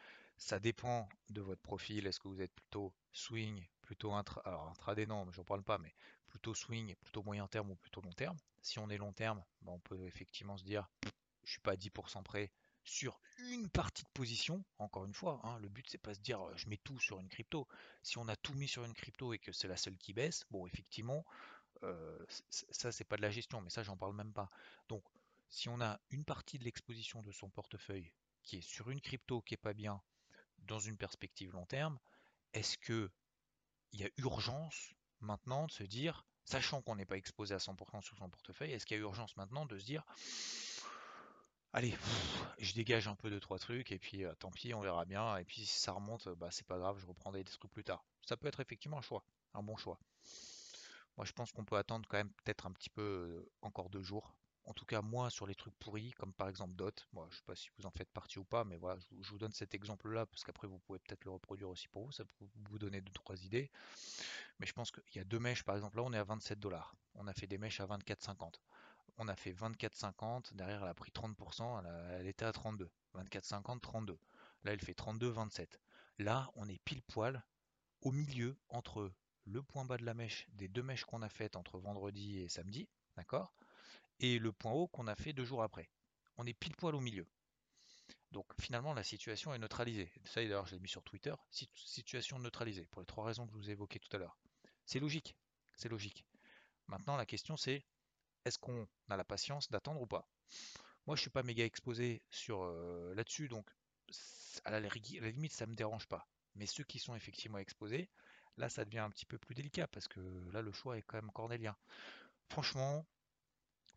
Ça 0.41 0.59
dépend 0.59 1.07
de 1.29 1.43
votre 1.43 1.61
profil. 1.61 2.07
Est-ce 2.07 2.19
que 2.19 2.27
vous 2.27 2.41
êtes 2.41 2.55
plutôt 2.55 2.95
swing, 3.13 3.69
plutôt 3.83 4.15
intra... 4.15 4.41
Alors, 4.47 4.69
intraday, 4.69 5.05
non, 5.05 5.31
j'en 5.33 5.45
parle 5.45 5.63
pas, 5.63 5.77
mais 5.77 5.95
plutôt 6.29 6.55
swing, 6.55 6.97
plutôt 6.97 7.23
moyen 7.23 7.47
terme 7.47 7.71
ou 7.71 7.77
plutôt 7.77 8.01
long 8.01 8.13
terme? 8.13 8.39
Si 8.63 8.79
on 8.79 8.89
est 8.89 8.97
long 8.97 9.13
terme, 9.13 9.45
ben, 9.61 9.73
on 9.73 9.81
peut 9.81 10.03
effectivement 10.07 10.57
se 10.57 10.65
dire, 10.65 10.89
je 11.45 11.53
suis 11.53 11.61
pas 11.61 11.73
à 11.73 11.77
10% 11.77 12.23
près 12.23 12.51
sur 12.85 13.21
une 13.51 13.69
partie 13.69 14.03
de 14.03 14.09
position. 14.15 14.65
Encore 14.79 15.05
une 15.05 15.13
fois, 15.13 15.41
hein, 15.45 15.59
le 15.59 15.69
but 15.69 15.87
c'est 15.91 15.99
pas 15.99 16.15
se 16.15 16.21
dire 16.21 16.41
je 16.57 16.69
mets 16.71 16.79
tout 16.79 16.99
sur 16.99 17.21
une 17.21 17.29
crypto. 17.29 17.69
Si 18.03 18.17
on 18.17 18.27
a 18.27 18.35
tout 18.35 18.55
mis 18.55 18.67
sur 18.67 18.83
une 18.85 18.95
crypto 18.95 19.35
et 19.35 19.39
que 19.39 19.53
c'est 19.53 19.69
la 19.69 19.77
seule 19.77 19.99
qui 19.99 20.15
baisse, 20.15 20.47
bon 20.51 20.67
effectivement, 20.67 21.27
euh, 21.83 22.19
ça 22.49 22.91
c'est 22.91 23.05
pas 23.05 23.19
de 23.19 23.23
la 23.23 23.31
gestion, 23.31 23.61
mais 23.61 23.71
ça 23.71 23.83
j'en 23.83 23.99
parle 23.99 24.17
même 24.17 24.33
pas. 24.33 24.49
Donc 24.89 25.05
si 25.51 25.69
on 25.69 25.83
a 25.83 26.01
une 26.09 26.25
partie 26.25 26.59
de 26.59 26.65
l'exposition 26.65 27.23
de 27.23 27.31
son 27.31 27.51
portefeuille 27.51 28.11
qui 28.43 28.57
est 28.57 28.63
sur 28.63 28.89
une 28.89 29.03
crypto 29.03 29.43
qui 29.43 29.53
est 29.53 29.59
pas 29.59 29.75
bien 29.75 30.01
dans 30.71 30.79
une 30.79 30.97
perspective 30.97 31.53
long 31.53 31.67
terme, 31.67 31.99
est-ce 32.53 32.79
que 32.79 33.11
il 33.93 34.01
y 34.01 34.05
a 34.05 34.11
urgence 34.19 34.95
maintenant 35.21 35.67
de 35.67 35.73
se 35.73 35.83
dire 35.83 36.27
sachant 36.45 36.81
qu'on 36.81 36.97
n'est 36.97 37.05
pas 37.05 37.17
exposé 37.17 37.55
à 37.55 37.59
100% 37.59 38.03
sur 38.03 38.17
son 38.17 38.29
portefeuille, 38.31 38.73
est-ce 38.73 38.87
qu'il 38.87 38.97
y 38.97 39.01
a 39.01 39.03
urgence 39.03 39.37
maintenant 39.37 39.67
de 39.67 39.79
se 39.79 39.85
dire 39.85 40.05
allez, 41.73 41.97
je 42.59 42.73
dégage 42.75 43.09
un 43.09 43.15
peu 43.15 43.31
de 43.31 43.39
trois 43.39 43.59
trucs 43.59 43.93
et 43.93 43.99
puis 43.99 44.25
euh, 44.25 44.35
tant 44.35 44.51
pis, 44.51 44.75
on 44.75 44.81
verra 44.81 45.05
bien. 45.05 45.37
Et 45.37 45.45
puis 45.45 45.67
si 45.67 45.79
ça 45.79 45.93
remonte, 45.93 46.29
bah 46.29 46.49
c'est 46.51 46.67
pas 46.67 46.79
grave, 46.79 46.99
je 46.99 47.07
reprends 47.07 47.33
des 47.33 47.45
trucs 47.45 47.71
plus 47.71 47.85
tard. 47.85 48.05
Ça 48.23 48.37
peut 48.37 48.49
être 48.49 48.61
effectivement 48.61 48.99
un 48.99 49.03
choix, 49.03 49.25
un 49.55 49.63
bon 49.63 49.77
choix. 49.77 49.99
Moi 51.17 51.27
je 51.27 51.33
pense 51.33 51.53
qu'on 51.53 51.65
peut 51.65 51.77
attendre 51.77 52.09
quand 52.09 52.17
même 52.17 52.33
peut-être 52.45 52.67
un 52.67 52.73
petit 52.73 52.91
peu 52.91 53.03
euh, 53.03 53.53
encore 53.63 53.91
deux 53.91 54.03
jours. 54.03 54.35
En 54.71 54.73
tout 54.73 54.87
cas, 54.87 55.03
moins 55.03 55.31
sur 55.31 55.49
les 55.49 55.57
trucs 55.57 55.75
pourris, 55.81 56.13
comme 56.13 56.33
par 56.33 56.49
exemple 56.49 56.75
Dot. 56.77 57.09
Moi, 57.13 57.27
je 57.31 57.39
sais 57.39 57.43
pas 57.45 57.57
si 57.57 57.71
vous 57.77 57.87
en 57.87 57.91
faites 57.91 58.09
partie 58.11 58.39
ou 58.39 58.45
pas, 58.45 58.63
mais 58.63 58.77
voilà, 58.77 59.01
je, 59.01 59.29
vous 59.31 59.37
donne 59.37 59.53
cet 59.53 59.75
exemple-là 59.75 60.27
parce 60.27 60.45
qu'après 60.45 60.69
vous 60.69 60.79
pouvez 60.79 61.01
peut-être 61.01 61.25
le 61.25 61.33
reproduire 61.33 61.69
aussi 61.69 61.89
pour 61.89 62.05
vous. 62.05 62.13
Ça 62.13 62.25
peut 62.25 62.47
vous 62.71 62.79
donner 62.79 63.01
deux 63.01 63.13
trois 63.13 63.43
idées. 63.45 63.69
Mais 64.61 64.67
je 64.67 64.73
pense 64.73 64.93
qu'il 64.93 65.17
y 65.17 65.19
a 65.19 65.25
deux 65.25 65.41
mèches, 65.41 65.65
par 65.65 65.75
exemple, 65.75 65.97
là 65.97 66.05
on 66.05 66.13
est 66.13 66.19
à 66.19 66.23
27 66.23 66.61
dollars. 66.61 66.95
On 67.17 67.27
a 67.27 67.35
fait 67.35 67.49
des 67.49 67.59
mèches 67.59 67.81
à 67.81 67.87
24,50 67.87 68.61
on 69.21 69.29
a 69.29 69.37
fait 69.37 69.53
24,50. 69.53 70.55
Derrière, 70.55 70.83
elle 70.83 70.89
a 70.89 70.95
pris 70.95 71.11
30%. 71.11 71.85
Elle, 72.19 72.27
était 72.27 72.47
à 72.47 72.53
32. 72.53 72.89
24,50, 73.17 73.81
32. 73.81 74.19
Là, 74.65 74.73
elle 74.73 74.81
fait 74.81 74.97
32,27. 74.97 75.67
Là, 76.19 76.51
on 76.55 76.69
est 76.69 76.79
pile 76.85 77.03
poil 77.03 77.45
au 78.01 78.13
milieu 78.13 78.57
entre 78.69 79.13
le 79.45 79.63
point 79.63 79.85
bas 79.85 79.99
de 79.99 80.05
la 80.05 80.15
mèche 80.15 80.47
des 80.53 80.69
deux 80.69 80.83
mèches 80.83 81.05
qu'on 81.05 81.23
a 81.23 81.29
faites 81.29 81.57
entre 81.57 81.79
vendredi 81.79 82.39
et 82.39 82.49
samedi, 82.49 82.89
d'accord? 83.17 83.53
Et 84.21 84.39
le 84.39 84.53
point 84.53 84.73
haut 84.73 84.89
qu'on 84.89 85.07
a 85.07 85.17
fait 85.17 85.33
deux 85.33 85.45
jours 85.45 85.63
après. 85.63 85.91
On 86.37 86.47
est 86.47 86.55
pile 86.55 86.77
poil 86.77 86.95
au 86.95 87.01
milieu. 87.01 87.27
Donc 88.33 88.47
finalement, 88.61 88.95
la 88.95 89.03
situation 89.03 89.53
est 89.53 89.59
neutralisée. 89.59 90.13
Ça, 90.25 90.41
d'ailleurs, 90.41 90.67
je 90.67 90.75
l'ai 90.75 90.81
mis 90.81 90.89
sur 90.89 91.03
Twitter. 91.03 91.35
Situation 91.51 92.39
neutralisée, 92.39 92.87
pour 92.87 93.01
les 93.01 93.07
trois 93.07 93.25
raisons 93.25 93.47
que 93.47 93.53
je 93.53 93.59
vous 93.59 93.69
ai 93.71 93.73
évoquées 93.73 93.99
tout 93.99 94.15
à 94.15 94.19
l'heure. 94.19 94.39
C'est 94.87 95.01
logique. 95.01 95.37
C'est 95.75 95.89
logique. 95.89 96.25
Maintenant, 96.87 97.17
la 97.17 97.27
question, 97.27 97.57
c'est 97.57 97.85
est-ce 98.45 98.59
qu'on 98.59 98.89
a 99.09 99.17
la 99.17 99.25
patience 99.25 99.71
d'attendre 99.71 100.01
ou 100.01 100.07
pas? 100.07 100.29
Moi, 101.07 101.17
je 101.17 101.23
suis 101.23 101.31
pas 101.31 101.43
méga 101.43 101.65
exposé 101.65 102.23
sur 102.31 102.63
euh, 102.63 103.15
là-dessus, 103.15 103.49
donc 103.49 103.69
à 104.65 104.71
la, 104.71 104.81
limite, 104.81 105.53
ça 105.53 105.67
me 105.67 105.75
dérange 105.75 106.07
pas. 106.07 106.27
Mais 106.55 106.67
ceux 106.67 106.85
qui 106.85 106.99
sont 106.99 107.15
effectivement 107.15 107.59
exposés, 107.59 108.11
là, 108.57 108.69
ça 108.69 108.85
devient 108.85 108.99
un 108.99 109.11
petit 109.11 109.27
peu 109.27 109.39
plus 109.39 109.55
délicat 109.55 109.87
parce 109.89 110.09
que 110.09 110.21
là, 110.53 110.63
le 110.63 110.73
choix 110.73 110.99
est 110.99 111.03
quand 111.03 111.17
même 111.17 111.33
cornélien. 111.33 111.77
Franchement, 112.49 113.07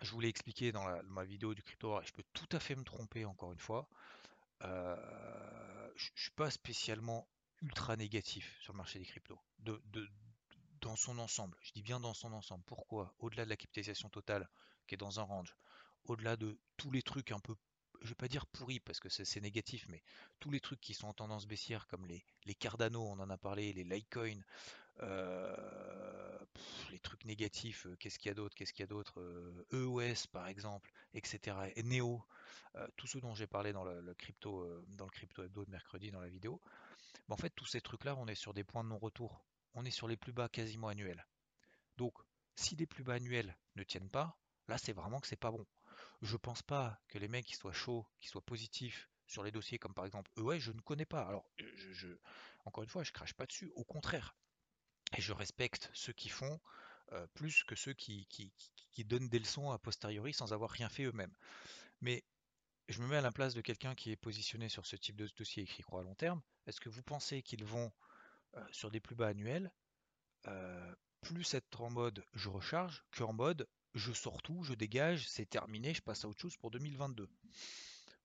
je 0.04 0.12
vous 0.12 0.20
l'ai 0.20 0.28
expliqué 0.28 0.72
dans, 0.72 0.86
ma 1.06 1.24
vidéo 1.24 1.54
du 1.54 1.64
crypto 1.64 2.00
et 2.02 2.06
je 2.06 2.12
peux 2.12 2.24
tout 2.34 2.50
à 2.52 2.60
fait 2.60 2.76
me 2.76 2.84
tromper 2.84 3.26
encore 3.26 3.54
une 3.54 3.60
fois. 3.60 3.90
Euh, 4.64 4.96
je 5.96 6.10
ne 6.12 6.20
suis 6.20 6.32
pas 6.32 6.52
spécialement 6.52 7.28
ultra 7.62 7.96
négatif 7.96 8.58
sur 8.62 8.74
le 8.74 8.78
marché 8.78 9.00
des 9.00 9.06
cryptos. 9.06 9.40
Dans 10.82 10.96
son 10.98 11.18
ensemble. 11.20 11.58
Je 11.62 11.72
dis 11.72 11.82
bien 11.82 12.00
dans 12.00 12.14
son 12.14 12.34
ensemble. 12.34 12.64
Pourquoi? 12.66 13.16
Au-delà 13.20 13.46
de 13.46 13.50
la 13.50 13.56
capitalisation 13.56 14.10
totale, 14.10 14.50
qui 14.86 14.96
est 14.96 14.98
dans 14.98 15.20
un 15.20 15.24
range, 15.24 15.56
au-delà 16.06 16.36
de 16.36 16.60
tous 16.76 16.92
les 16.92 17.02
trucs 17.02 17.32
un 17.32 17.40
peu, 17.40 17.56
je 18.02 18.10
vais 18.10 18.16
pas 18.16 18.28
dire 18.28 18.46
pourris 18.46 18.82
parce 18.82 19.00
que 19.00 19.08
c'est 19.08 19.40
négatif, 19.40 19.86
mais 19.88 20.04
tous 20.42 20.52
les 20.52 20.60
trucs 20.60 20.82
qui 20.82 20.94
sont 20.94 21.08
en 21.08 21.14
tendance 21.14 21.48
baissière, 21.48 21.88
comme 21.88 22.06
les, 22.06 22.26
les 22.44 22.56
Cardano, 22.56 23.02
on 23.02 23.20
en 23.20 23.30
a 23.30 23.38
parlé, 23.38 23.72
les 23.72 23.86
Litecoin, 23.86 24.44
euh, 25.02 26.38
les 26.92 27.00
trucs 27.00 27.26
négatifs, 27.26 27.86
euh, 27.88 27.96
qu'est-ce 28.00 28.20
qu'il 28.20 28.30
y 28.30 28.32
a 28.32 28.36
d'autre 28.36 28.56
Qu'est-ce 28.56 28.74
qu'il 28.74 28.84
y 28.84 28.84
a 28.84 28.88
d'autre 28.88 29.20
EOS 29.72 30.00
euh, 30.00 30.14
e 30.14 30.28
par 30.32 30.48
exemple, 30.48 30.92
etc. 31.14 31.58
Et 31.76 31.84
Neo, 31.84 32.24
tous 32.96 33.08
ceux 33.08 33.22
dont 33.22 33.36
j'ai 33.36 33.48
parlé 33.48 33.74
dans 33.74 33.84
le, 33.84 34.14
crypto, 34.16 34.68
dans 34.90 35.06
le 35.06 35.12
crypto 35.12 35.44
hebdo 35.44 35.66
de 35.66 35.72
mercredi 35.72 36.12
dans 36.12 36.22
la 36.22 36.30
vidéo. 36.30 36.60
en 37.30 37.38
fait, 37.38 37.52
tous 37.52 37.66
ces 37.66 37.82
trucs-là, 37.82 38.16
on 38.16 38.28
est 38.28 38.36
sur 38.36 38.54
des 38.54 38.64
points 38.64 38.84
de 38.84 38.90
non-retour 38.90 39.46
on 39.76 39.86
est 39.86 39.92
sur 39.92 40.08
les 40.08 40.18
plus 40.18 40.34
bas 40.34 40.50
quasiment 40.50 40.88
annuels. 40.88 41.26
Donc, 41.98 42.18
si 42.56 42.76
les 42.76 42.86
plus 42.86 43.04
bas 43.04 43.14
annuels 43.14 43.56
ne 43.76 43.84
tiennent 43.84 44.10
pas, 44.10 44.38
là 44.68 44.78
c'est 44.78 44.94
vraiment 44.94 45.20
que 45.20 45.28
c'est 45.28 45.36
pas 45.36 45.52
bon. 45.52 45.66
Je 46.22 46.38
pense 46.38 46.62
pas 46.62 47.00
que 47.08 47.18
les 47.18 47.28
mecs 47.28 47.46
qui 47.46 47.56
soient 47.56 47.74
chauds, 47.74 48.06
qui 48.20 48.28
soient 48.28 48.46
positifs 48.46 49.10
sur 49.28 49.44
les 49.44 49.52
dossiers 49.52 49.80
comme 49.80 49.94
par 49.94 50.06
exemple 50.06 50.30
ouais 50.40 50.60
je 50.60 50.72
ne 50.72 50.82
connais 50.82 51.06
pas. 51.06 51.24
Alors, 51.24 51.50
encore 52.66 52.84
une 52.84 52.90
fois, 52.90 53.04
je 53.04 53.12
crache 53.12 53.34
pas 53.34 53.46
dessus, 53.46 53.72
au 53.76 53.84
contraire. 53.84 54.36
Et 55.18 55.22
je 55.22 55.34
respecte 55.34 55.90
ceux 55.94 56.14
qui 56.14 56.30
font 56.30 56.60
euh, 57.12 57.28
plus 57.34 57.64
que 57.64 57.76
ceux 57.76 57.94
qui, 57.94 58.28
donnent 59.06 59.30
des 59.30 59.40
leçons 59.40 59.72
a 59.72 59.78
posteriori 59.78 60.34
sans 60.34 60.54
avoir 60.54 60.70
rien 60.72 60.90
fait 60.90 61.04
eux-mêmes. 61.04 61.36
Mais 62.02 62.24
je 62.90 63.02
me 63.02 63.08
mets 63.08 63.18
à 63.18 63.22
la 63.22 63.32
place 63.32 63.54
de 63.54 63.62
quelqu'un 63.62 63.96
qui 63.96 64.12
est 64.12 64.16
positionné 64.16 64.70
sur 64.70 64.86
ce 64.86 64.96
type 64.96 65.16
de 65.16 65.28
dossier 65.38 65.64
écrit 65.64 65.84
croix 65.84 66.02
à 66.02 66.04
long 66.04 66.16
terme. 66.16 66.42
Est-ce 66.66 66.82
que 66.82 66.90
vous 66.90 67.04
pensez 67.04 67.42
qu'ils 67.42 67.66
vont 67.66 67.92
euh, 68.56 68.64
sur 68.72 68.92
des 68.92 69.00
plus 69.00 69.16
bas 69.16 69.28
annuels, 69.28 69.72
euh, 70.48 70.96
plus 71.22 71.54
être 71.54 71.82
en 71.82 71.90
mode 71.90 72.24
je 72.34 72.50
recharge 72.50 73.04
qu'en 73.12 73.34
mode 73.34 73.68
je 73.96 74.12
sors 74.12 74.42
tout, 74.42 74.64
je 74.64 74.74
dégage, 74.74 75.28
c'est 75.28 75.46
terminé, 75.46 75.94
je 75.94 76.02
passe 76.02 76.26
à 76.26 76.28
autre 76.28 76.42
chose 76.42 76.58
pour 76.58 76.72
2022. 76.72 77.30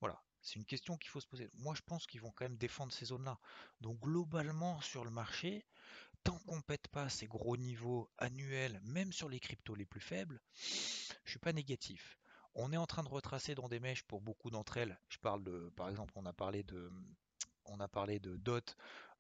Voilà, 0.01 0.23
c'est 0.41 0.57
une 0.57 0.65
question 0.65 0.97
qu'il 0.97 1.11
faut 1.11 1.21
se 1.21 1.27
poser. 1.27 1.49
Moi, 1.55 1.75
je 1.75 1.83
pense 1.83 2.07
qu'ils 2.07 2.21
vont 2.21 2.31
quand 2.31 2.45
même 2.45 2.57
défendre 2.57 2.93
ces 2.93 3.07
zones-là. 3.07 3.39
Donc, 3.81 4.01
globalement, 4.01 4.81
sur 4.81 5.05
le 5.05 5.11
marché, 5.11 5.67
tant 6.25 6.39
qu'on 6.41 6.57
ne 6.57 6.63
pète 6.63 6.89
pas 6.89 7.09
ces 7.09 7.27
gros 7.27 7.57
niveaux 7.57 8.11
annuels, 8.19 8.81
même 8.85 9.13
sur 9.13 9.29
les 9.29 9.41
cryptos 9.41 9.75
les 9.75 9.87
plus 9.87 10.01
faibles, 10.01 10.41
je 10.55 11.31
suis 11.31 11.39
pas 11.39 11.53
négatif. 11.53 12.19
On 12.55 12.73
est 12.73 12.77
en 12.77 12.87
train 12.87 13.03
de 13.03 13.09
retracer 13.09 13.55
dans 13.55 13.69
des 13.69 13.81
mèches 13.81 14.03
pour 14.03 14.21
beaucoup 14.21 14.51
d'entre 14.51 14.79
elles. 14.79 14.99
Je 15.09 15.19
parle 15.19 15.45
de, 15.45 15.71
par 15.77 15.89
exemple, 15.89 16.13
on 16.17 16.27
a 16.27 16.33
parlé 16.33 16.63
de, 16.65 16.91
on 17.67 17.81
a 17.81 17.89
parlé 17.89 18.19
de 18.19 18.37
DOT, 18.37 18.61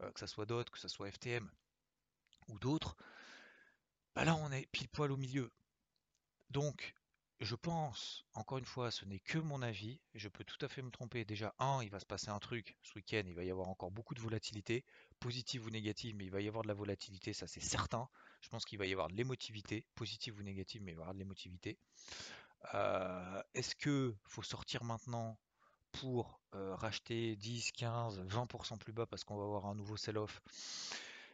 euh, 0.00 0.10
que 0.12 0.20
ce 0.20 0.26
soit 0.26 0.46
DOT, 0.46 0.64
que 0.64 0.78
ce 0.78 0.88
soit 0.88 1.10
FTM 1.10 1.48
ou 2.48 2.58
d'autres, 2.58 2.96
bah 4.14 4.24
là 4.24 4.34
on 4.34 4.50
est 4.50 4.66
pile 4.72 4.88
poil 4.88 5.12
au 5.12 5.16
milieu. 5.16 5.52
Donc 6.50 6.94
je 7.40 7.54
pense, 7.54 8.24
encore 8.34 8.58
une 8.58 8.64
fois, 8.64 8.90
ce 8.90 9.04
n'est 9.04 9.20
que 9.20 9.38
mon 9.38 9.62
avis, 9.62 10.00
je 10.14 10.28
peux 10.28 10.44
tout 10.44 10.58
à 10.64 10.68
fait 10.68 10.82
me 10.82 10.90
tromper. 10.90 11.24
Déjà, 11.24 11.54
un, 11.58 11.82
il 11.82 11.90
va 11.90 12.00
se 12.00 12.06
passer 12.06 12.30
un 12.30 12.38
truc 12.38 12.76
ce 12.82 12.94
week-end, 12.96 13.22
il 13.26 13.34
va 13.34 13.44
y 13.44 13.50
avoir 13.50 13.68
encore 13.68 13.90
beaucoup 13.92 14.14
de 14.14 14.20
volatilité, 14.20 14.84
positive 15.20 15.64
ou 15.66 15.70
négative, 15.70 16.16
mais 16.16 16.24
il 16.24 16.30
va 16.30 16.40
y 16.40 16.48
avoir 16.48 16.62
de 16.62 16.68
la 16.68 16.74
volatilité, 16.74 17.32
ça 17.32 17.46
c'est 17.46 17.60
certain. 17.60 18.08
Je 18.40 18.48
pense 18.48 18.64
qu'il 18.64 18.78
va 18.78 18.86
y 18.86 18.92
avoir 18.92 19.08
de 19.08 19.14
l'émotivité, 19.14 19.86
positive 19.94 20.38
ou 20.38 20.42
négative, 20.42 20.82
mais 20.82 20.92
il 20.92 20.96
va 20.96 21.00
y 21.00 21.04
avoir 21.04 21.14
de 21.14 21.18
l'émotivité. 21.20 21.78
Euh, 22.74 23.42
est-ce 23.54 23.76
que 23.76 24.16
faut 24.24 24.42
sortir 24.42 24.82
maintenant 24.82 25.38
pour 25.92 26.40
racheter 26.52 27.36
10, 27.36 27.72
15, 27.72 28.20
20% 28.20 28.78
plus 28.78 28.92
bas 28.92 29.06
parce 29.06 29.24
qu'on 29.24 29.36
va 29.36 29.44
avoir 29.44 29.66
un 29.66 29.74
nouveau 29.74 29.96
sell-off, 29.96 30.40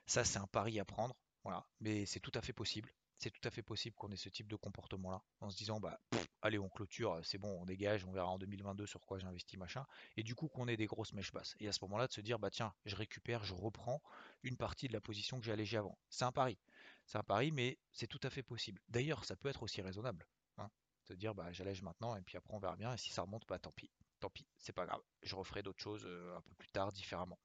ça 0.07 0.25
c'est 0.25 0.39
un 0.39 0.47
pari 0.47 0.79
à 0.81 0.85
prendre. 0.85 1.17
Voilà. 1.45 1.67
Mais 1.81 2.07
c'est 2.07 2.21
tout 2.21 2.33
à 2.35 2.41
fait 2.41 2.53
possible. 2.53 2.91
C'est 3.25 3.31
tout 3.31 3.49
à 3.49 3.51
fait 3.51 3.63
possible 3.63 3.97
qu'on 3.97 4.11
ait 4.11 4.19
ce 4.19 4.29
type 4.29 4.49
de 4.49 4.57
comportement-là, 4.57 5.23
en 5.41 5.49
se 5.49 5.57
disant 5.57 5.81
bah 5.81 5.99
allez 6.43 6.59
on 6.59 6.69
clôture, 6.69 7.19
c'est 7.23 7.39
bon, 7.39 7.59
on 7.59 7.65
dégage, 7.65 8.05
on 8.05 8.13
verra 8.13 8.29
en 8.29 8.39
2022 8.39 8.85
sur 8.85 9.01
quoi 9.01 9.19
j'investis 9.19 9.59
machin, 9.59 9.87
et 10.19 10.23
du 10.23 10.35
coup 10.35 10.49
qu'on 10.49 10.69
ait 10.69 10.77
des 10.77 10.85
grosses 10.85 11.15
mèches 11.15 11.33
basses. 11.33 11.55
Et 11.59 11.67
à 11.67 11.73
ce 11.73 11.79
moment-là 11.85 12.07
de 12.07 12.13
se 12.13 12.21
dire 12.21 12.39
bah 12.39 12.51
tiens, 12.51 12.75
je 12.85 12.95
récupère, 12.95 13.43
je 13.43 13.55
reprends 13.55 14.03
une 14.43 14.59
partie 14.59 14.89
de 14.89 14.93
la 14.93 15.01
position 15.01 15.39
que 15.39 15.47
j'ai 15.47 15.53
allégée 15.53 15.79
avant. 15.79 15.97
C'est 16.11 16.27
un 16.27 16.33
pari. 16.33 16.59
C'est 17.07 17.17
un 17.17 17.23
pari, 17.23 17.51
mais 17.51 17.79
c'est 17.93 18.09
tout 18.09 18.21
à 18.25 18.29
fait 18.29 18.43
possible. 18.43 18.83
D'ailleurs, 18.91 19.25
ça 19.25 19.37
peut 19.37 19.49
être 19.49 19.63
aussi 19.63 19.81
raisonnable. 19.81 20.27
Hein, 20.59 20.69
se 21.05 21.15
dire 21.15 21.35
bah 21.35 21.51
j'allège 21.51 21.81
maintenant 21.81 22.17
et 22.17 22.21
puis 22.21 22.37
après 22.37 22.53
on 22.53 22.59
verra 22.59 22.77
bien, 22.77 22.93
et 22.93 22.99
si 22.99 23.09
ça 23.09 23.23
remonte, 23.23 23.47
bah 23.49 23.59
tant 23.59 23.73
pis 23.73 23.91
tant 24.21 24.29
pis, 24.29 24.47
c'est 24.59 24.75
pas 24.75 24.85
grave. 24.85 25.01
Je 25.23 25.35
referai 25.35 25.63
d'autres 25.63 25.83
choses 25.83 26.05
euh, 26.05 26.37
un 26.37 26.43
peu 26.43 26.55
plus 26.57 26.69
tard, 26.69 26.93
différemment. 26.93 27.39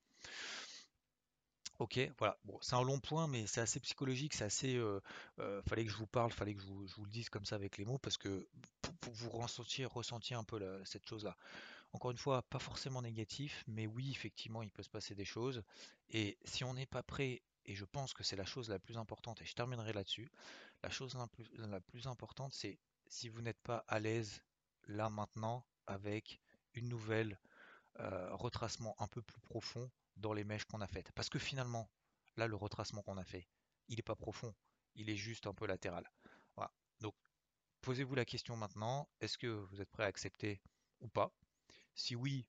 Ok, 1.80 1.98
voilà. 2.18 2.38
Bon, 2.44 2.58
c'est 2.62 2.76
un 2.76 2.84
long 2.84 3.00
point, 3.00 3.28
mais 3.28 3.48
c'est 3.48 3.62
assez 3.62 3.80
psychologique, 3.80 4.34
c'est 4.34 4.44
assez. 4.44 4.76
Euh, 4.76 5.00
euh, 5.40 5.62
fallait 5.64 5.86
que 5.86 5.92
je 5.92 5.96
vous 5.96 6.08
parle, 6.08 6.30
fallait 6.32 6.54
que 6.54 6.62
je 6.62 6.68
vous, 6.68 7.06
le 7.06 7.10
dise 7.10 7.30
comme 7.30 7.46
ça 7.46 7.56
avec 7.56 7.78
les 7.78 7.86
mots, 7.86 7.98
parce 7.98 8.18
que 8.18 8.48
pour, 8.82 9.14
vous 9.14 9.30
ressentir, 9.30 9.90
ressentir 9.90 10.38
un 10.38 10.44
peu 10.44 10.60
cette 10.84 11.06
chose-là. 11.08 11.38
Encore 11.94 12.12
une 12.12 12.18
fois, 12.18 12.42
pas 12.44 12.60
forcément 12.60 13.02
négatif, 13.02 13.64
mais 13.66 13.88
oui, 13.88 14.12
effectivement, 14.12 14.62
il 14.62 14.72
peut 14.72 14.84
se 14.84 14.90
passer 14.90 15.16
des 15.16 15.24
choses. 15.24 15.64
Et 16.10 16.38
si 16.44 16.66
on 16.66 16.74
n'est 16.74 16.86
pas 16.86 17.02
prêt, 17.02 17.42
et 17.66 17.76
je 17.76 17.86
pense 17.86 18.14
que 18.14 18.24
c'est 18.24 18.36
la 18.36 18.46
chose 18.46 18.70
la 18.70 18.80
plus 18.80 18.98
importante, 18.98 19.42
et 19.42 19.46
je 19.46 19.54
terminerai 19.54 19.94
là-dessus, 19.94 20.30
la 20.84 20.90
chose 20.90 21.18
la 21.58 21.80
plus 21.80 22.08
importante, 22.08 22.54
c'est 22.54 22.78
si 23.08 23.30
vous 23.30 23.42
n'êtes 23.42 23.60
pas 23.62 23.86
à 23.88 24.00
l'aise 24.00 24.44
là 24.88 25.10
maintenant 25.10 25.66
avec 25.88 26.42
une 26.74 26.90
nouvelle 26.90 27.40
euh, 28.00 28.36
retracement 28.36 28.96
un 29.00 29.08
peu 29.08 29.22
plus 29.22 29.40
profond 29.42 29.90
dans 30.20 30.34
les 30.34 30.44
mèches 30.44 30.66
qu'on 30.66 30.82
a 30.82 30.88
faites. 30.88 31.12
Parce 31.14 31.30
que 31.30 31.40
finalement, 31.40 31.90
là, 32.38 32.48
le 32.48 32.56
retracement 32.56 33.02
qu'on 33.02 33.18
a 33.18 33.24
fait, 33.24 33.48
il 33.88 33.96
n'est 33.96 34.04
pas 34.04 34.16
profond, 34.16 34.54
il 34.96 35.10
est 35.10 35.16
juste 35.16 35.48
un 35.48 35.54
peu 35.54 35.66
latéral. 35.66 36.10
Voilà. 36.56 36.72
Donc, 37.00 37.16
posez-vous 37.82 38.16
la 38.16 38.26
question 38.26 38.56
maintenant, 38.56 39.10
est-ce 39.20 39.38
que 39.38 39.48
vous 39.48 39.82
êtes 39.82 39.90
prêt 39.90 40.04
à 40.04 40.08
accepter 40.08 40.62
ou 41.00 41.08
pas? 41.08 41.34
Si 41.96 42.16
oui, 42.16 42.46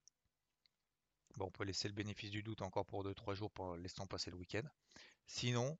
bon, 1.37 1.47
on 1.47 1.51
peut 1.51 1.65
laisser 1.65 1.89
le 1.89 1.95
bénéfice 1.95 2.31
du 2.31 2.43
doute 2.43 2.63
encore 2.63 2.87
pour 2.87 3.05
2-3 3.05 3.35
jours 3.35 3.51
pour 3.51 3.77
laisser 3.77 4.05
passer 4.09 4.31
le 4.31 4.37
week-end. 4.37 4.69
Sinon, 5.27 5.79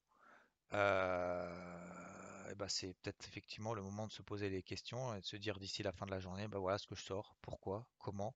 euh, 0.73 2.10
ben, 2.57 2.69
c'est 2.69 2.95
peut-être 2.95 3.27
effectivement 3.29 3.75
le 3.75 3.83
moment 3.83 4.07
de 4.07 4.13
se 4.13 4.23
poser 4.23 4.51
les 4.51 4.63
questions 4.63 5.15
et 5.15 5.21
de 5.21 5.27
se 5.27 5.37
dire 5.37 5.59
d'ici 5.59 5.83
la 5.83 5.93
fin 5.93 6.07
de 6.07 6.11
la 6.11 6.21
journée, 6.21 6.49
bah 6.49 6.59
voilà 6.59 6.79
ce 6.79 6.87
que 6.87 6.95
je 6.95 7.03
sors, 7.03 7.35
pourquoi, 7.43 7.87
comment, 7.99 8.35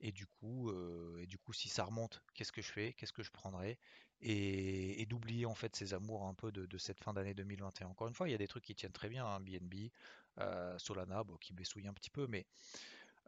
et 0.00 0.12
du 0.12 0.26
coup, 0.26 0.70
euh, 0.70 1.18
et 1.22 1.26
du 1.26 1.38
coup, 1.38 1.52
si 1.52 1.68
ça 1.68 1.84
remonte, 1.84 2.22
qu'est-ce 2.34 2.52
que 2.52 2.62
je 2.62 2.70
fais, 2.70 2.92
qu'est-ce 2.94 3.12
que 3.12 3.22
je 3.22 3.30
prendrai, 3.30 3.78
et, 4.20 5.04
d'oublier 5.06 5.46
en 5.46 5.54
fait 5.54 5.76
ses 5.76 5.94
amours 5.94 6.26
un 6.26 6.34
peu 6.34 6.50
de, 6.50 6.78
cette 6.78 7.00
fin 7.00 7.12
d'année 7.12 7.34
2021. 7.34 7.88
Encore 7.88 8.08
une 8.08 8.14
fois, 8.14 8.28
il 8.28 8.32
y 8.32 8.34
a 8.34 8.38
des 8.38 8.48
trucs 8.48 8.64
qui 8.64 8.74
tiennent 8.74 8.92
très 8.92 9.08
bien, 9.08 9.26
hein, 9.26 9.40
BNB, 9.40 9.90
euh, 10.38 10.78
Solana, 10.78 11.22
qui 11.40 11.52
baissouille 11.52 11.86
un 11.86 11.92
petit 11.92 12.10
peu, 12.10 12.26
mais 12.26 12.46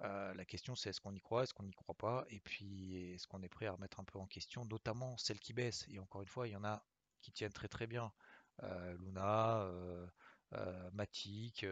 euh, 0.02 0.34
la 0.34 0.44
question 0.44 0.74
c'est 0.74 0.90
est-ce 0.90 1.00
qu'on 1.00 1.14
y 1.14 1.20
croit, 1.20 1.44
est-ce 1.44 1.54
qu'on 1.54 1.64
n'y 1.64 1.74
croit 1.74 1.94
pas, 1.94 2.24
et 2.28 2.40
puis 2.40 3.14
est-ce 3.14 3.26
qu'on 3.26 3.42
est 3.42 3.48
prêt 3.48 3.66
à 3.66 3.72
remettre 3.72 4.00
un 4.00 4.04
peu 4.04 4.18
en 4.18 4.26
question, 4.26 4.64
notamment 4.64 5.16
celles 5.18 5.40
qui 5.40 5.52
baissent. 5.52 5.86
Et 5.90 5.98
encore 5.98 6.22
une 6.22 6.28
fois, 6.28 6.48
il 6.48 6.52
y 6.52 6.56
en 6.56 6.64
a 6.64 6.82
qui 7.20 7.32
tiennent 7.32 7.52
très 7.52 7.68
très 7.68 7.86
bien. 7.86 8.12
Luna, 8.98 9.68
Matic, 10.92 11.64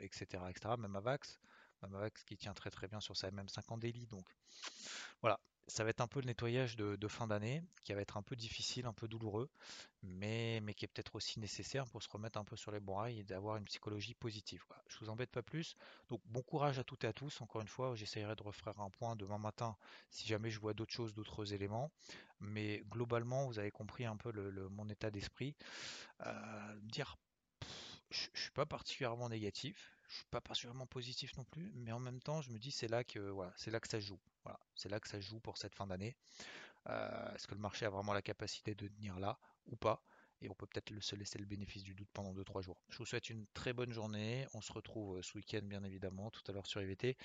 etc., 0.00 0.42
etc. 0.48 0.74
Même 0.78 0.96
Avax, 0.96 1.38
qui 2.26 2.36
tient 2.36 2.54
très 2.54 2.70
très 2.70 2.88
bien 2.88 3.00
sur 3.00 3.16
sa 3.16 3.30
MM50 3.30 3.80
daily. 3.80 4.06
Donc 4.06 4.26
voilà, 5.22 5.40
ça 5.70 5.84
va 5.84 5.90
être 5.90 6.00
un 6.00 6.08
peu 6.08 6.20
le 6.20 6.26
nettoyage 6.26 6.76
de, 6.76 7.08
fin 7.08 7.26
d'année, 7.26 7.62
qui 7.84 7.92
va 7.94 8.00
être 8.00 8.16
un 8.16 8.22
peu 8.22 8.36
difficile, 8.36 8.86
un 8.86 8.92
peu 8.92 9.08
douloureux, 9.08 9.48
mais, 10.02 10.60
qui 10.76 10.84
est 10.84 10.88
peut-être 10.88 11.14
aussi 11.14 11.40
nécessaire 11.40 11.86
pour 11.86 12.02
se 12.02 12.08
remettre 12.08 12.38
un 12.38 12.44
peu 12.44 12.56
sur 12.56 12.72
les 12.72 12.80
bons 12.80 13.04
et 13.06 13.22
d'avoir 13.22 13.56
une 13.56 13.64
psychologie 13.64 14.14
positive. 14.14 14.64
Je 14.88 14.94
Je 14.94 15.04
vous 15.04 15.10
embête 15.10 15.30
pas 15.30 15.42
plus. 15.42 15.76
Donc 16.08 16.20
bon 16.26 16.42
courage 16.42 16.78
à 16.78 16.84
toutes 16.84 17.04
et 17.04 17.06
à 17.06 17.12
tous. 17.12 17.40
Encore 17.40 17.62
une 17.62 17.68
fois, 17.68 17.94
j'essaierai 17.94 18.34
de 18.36 18.42
refaire 18.42 18.78
un 18.80 18.90
point 18.90 19.16
demain 19.16 19.38
matin 19.38 19.76
si 20.10 20.26
jamais 20.26 20.50
je 20.50 20.60
vois 20.60 20.74
d'autres 20.74 20.92
choses, 20.92 21.14
d'autres 21.14 21.54
éléments. 21.54 21.90
Mais 22.40 22.82
globalement, 22.88 23.46
vous 23.46 23.58
avez 23.58 23.70
compris 23.70 24.04
un 24.04 24.16
peu 24.16 24.32
mon 24.70 24.88
état 24.88 25.10
d'esprit. 25.10 25.54
Euh, 26.26 26.80
dire 26.82 27.16
je, 28.10 28.28
ne 28.28 28.36
suis 28.36 28.50
pas 28.50 28.66
particulièrement 28.66 29.28
négatif, 29.28 29.92
je 30.08 30.16
suis 30.16 30.26
pas 30.30 30.40
particulièrement 30.40 30.86
positif 30.86 31.36
non 31.36 31.44
plus, 31.44 31.72
mais 31.74 31.92
en 31.92 32.00
même 32.00 32.20
temps, 32.20 32.40
je 32.40 32.50
me 32.50 32.58
dis 32.58 32.70
c'est 32.70 32.88
là 32.88 33.04
que 33.04 33.18
voilà, 33.18 33.52
c'est 33.56 33.70
là 33.70 33.80
que 33.80 33.88
ça 33.88 34.00
joue. 34.00 34.18
Voilà, 34.44 34.58
c'est 34.74 34.88
là 34.88 35.00
que 35.00 35.08
ça 35.08 35.20
joue 35.20 35.40
pour 35.40 35.58
cette 35.58 35.74
fin 35.74 35.86
d'année. 35.86 36.16
Euh, 36.88 37.34
est-ce 37.34 37.46
que 37.46 37.54
le 37.54 37.60
marché 37.60 37.86
a 37.86 37.90
vraiment 37.90 38.12
la 38.12 38.22
capacité 38.22 38.74
de 38.74 38.88
tenir 38.88 39.18
là 39.18 39.38
ou 39.66 39.76
pas? 39.76 40.02
Et 40.42 40.48
on 40.48 40.54
peut 40.54 40.66
peut-être 40.66 40.98
se 41.00 41.14
laisser 41.16 41.38
le 41.38 41.44
bénéfice 41.44 41.82
du 41.82 41.94
doute 41.94 42.08
pendant 42.14 42.32
2-3 42.32 42.62
jours. 42.62 42.80
Je 42.88 42.96
vous 42.96 43.04
souhaite 43.04 43.28
une 43.28 43.46
très 43.52 43.74
bonne 43.74 43.92
journée. 43.92 44.46
On 44.54 44.62
se 44.62 44.72
retrouve 44.72 45.18
euh, 45.18 45.22
ce 45.22 45.36
week-end, 45.36 45.60
bien 45.62 45.84
évidemment, 45.84 46.30
tout 46.30 46.42
à 46.48 46.52
l'heure 46.52 46.66
sur 46.66 46.80
IVT. 46.80 47.18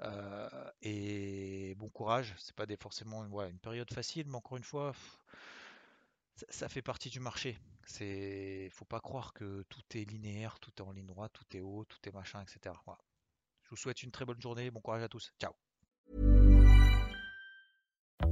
Euh, 0.00 0.70
et 0.82 1.74
bon 1.76 1.88
courage. 1.88 2.34
C'est 2.38 2.56
pas 2.56 2.66
forcément 2.80 3.24
une 3.24 3.58
période 3.60 3.92
facile, 3.92 4.26
mais 4.26 4.34
encore 4.34 4.56
une 4.56 4.64
fois, 4.64 4.94
ça, 6.48 6.68
fait 6.68 6.82
partie 6.82 7.08
du 7.08 7.20
marché. 7.20 7.56
C'est, 7.86 8.68
faut 8.72 8.84
pas 8.84 9.00
croire 9.00 9.32
que 9.32 9.62
tout 9.68 9.82
est 9.94 10.10
linéaire, 10.10 10.58
tout 10.60 10.72
est 10.76 10.82
en 10.82 10.92
ligne 10.92 11.06
droite, 11.06 11.32
tout 11.32 11.56
est 11.56 11.60
haut, 11.60 11.84
tout 11.84 11.98
est 12.06 12.12
machin, 12.12 12.42
etc. 12.42 12.74
Je 13.62 13.70
vous 13.70 13.76
souhaite 13.76 14.02
une 14.02 14.10
très 14.10 14.24
bonne 14.24 14.40
journée, 14.40 14.70
bon 14.70 14.80
courage 14.80 15.02
à 15.02 15.08
tous. 15.08 15.32
Ciao. 15.40 15.52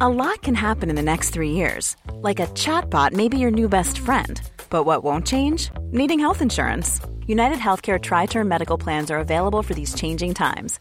A 0.00 0.08
lot 0.08 0.42
can 0.42 0.54
happen 0.54 0.90
in 0.90 0.96
the 0.96 1.02
next 1.02 1.30
three 1.30 1.50
years, 1.50 1.96
like 2.22 2.40
a 2.40 2.46
chatbot 2.48 3.12
may 3.12 3.28
be 3.28 3.38
your 3.38 3.52
new 3.52 3.68
best 3.68 3.98
friend. 3.98 4.40
But 4.70 4.84
what 4.84 5.04
won't 5.04 5.26
change? 5.26 5.70
Needing 5.92 6.18
health 6.18 6.42
insurance. 6.42 7.00
United 7.26 7.58
Healthcare 7.58 8.00
Tri 8.00 8.26
Term 8.26 8.48
Medical 8.48 8.76
Plans 8.76 9.10
are 9.10 9.18
available 9.18 9.62
for 9.62 9.74
these 9.74 9.94
changing 9.94 10.34
times 10.34 10.80